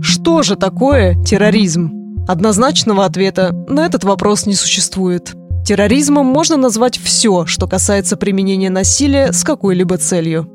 Что 0.00 0.42
же 0.42 0.56
такое 0.56 1.22
терроризм? 1.22 2.03
Однозначного 2.26 3.04
ответа 3.04 3.52
на 3.68 3.84
этот 3.84 4.04
вопрос 4.04 4.46
не 4.46 4.54
существует. 4.54 5.34
Терроризмом 5.66 6.26
можно 6.26 6.56
назвать 6.56 6.98
все, 6.98 7.46
что 7.46 7.66
касается 7.66 8.16
применения 8.16 8.70
насилия 8.70 9.32
с 9.32 9.44
какой-либо 9.44 9.98
целью. 9.98 10.48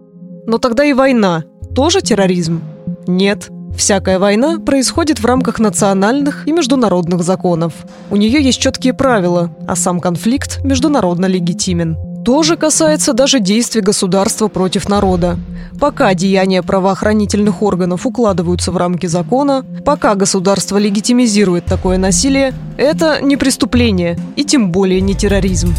Но 0.46 0.58
тогда 0.58 0.84
и 0.84 0.94
война 0.94 1.44
тоже 1.76 2.02
терроризм? 2.02 2.62
Нет. 3.08 3.50
Всякая 3.78 4.20
война 4.20 4.60
происходит 4.60 5.20
в 5.20 5.26
рамках 5.26 5.60
национальных 5.60 6.48
и 6.48 6.52
международных 6.52 7.24
законов. 7.24 7.74
У 8.10 8.16
нее 8.16 8.42
есть 8.42 8.60
четкие 8.60 8.94
правила, 8.94 9.56
а 9.68 9.76
сам 9.76 10.00
конфликт 10.00 10.64
международно 10.64 11.28
легитимен. 11.28 11.98
То 12.26 12.44
же 12.44 12.58
касается 12.58 13.14
даже 13.14 13.40
действий 13.40 13.82
государства 13.82 14.48
против 14.48 14.90
народа. 14.90 15.38
Пока 15.80 16.14
деяния 16.14 16.62
правоохранительных 16.62 17.62
органов 17.62 18.06
укладываются 18.06 18.72
в 18.72 18.78
рамки 18.78 19.06
закона, 19.06 19.66
пока 19.86 20.16
государство 20.16 20.78
легитимизирует 20.78 21.66
такое 21.66 21.98
насилие, 21.98 22.54
это 22.78 23.22
не 23.22 23.38
преступление 23.38 24.20
и 24.36 24.44
тем 24.44 24.72
более 24.72 25.00
не 25.00 25.16
терроризм. 25.16 25.74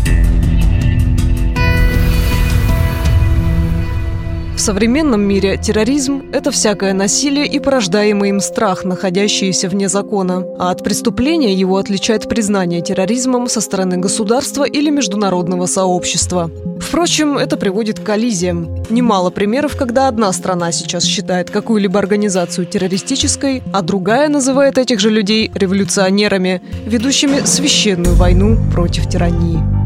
Современном 4.71 5.23
мире 5.23 5.57
терроризм– 5.57 6.27
это 6.33 6.53
всякое 6.53 6.93
насилие 6.93 7.45
и 7.45 7.59
порождаемый 7.59 8.29
им 8.29 8.41
страх, 8.41 8.85
находящиеся 8.85 9.69
вне 9.69 9.89
закона. 9.89 10.45
А 10.61 10.71
от 10.71 10.85
преступления 10.85 11.53
его 11.53 11.77
отличает 11.77 12.29
признание 12.29 12.81
терроризмом 12.81 13.49
со 13.49 13.61
стороны 13.61 13.97
государства 13.97 14.63
или 14.63 14.89
международного 14.91 15.67
сообщества. 15.67 16.53
Впрочем, 16.81 17.37
это 17.37 17.57
приводит 17.57 17.99
к 17.99 18.05
коллизиям. 18.05 18.85
Немало 18.91 19.31
примеров, 19.31 19.77
когда 19.77 20.07
одна 20.07 20.33
страна 20.33 20.71
сейчас 20.71 21.03
считает 21.03 21.51
какую-либо 21.51 21.99
организацию 21.99 22.65
террористической, 22.65 23.65
а 23.73 23.83
другая 23.83 24.29
называет 24.29 24.79
этих 24.79 25.01
же 25.01 25.11
людей 25.11 25.51
революционерами, 25.53 26.63
ведущими 26.87 27.45
священную 27.45 28.15
войну 28.15 28.57
против 28.73 29.09
тирании. 29.09 29.80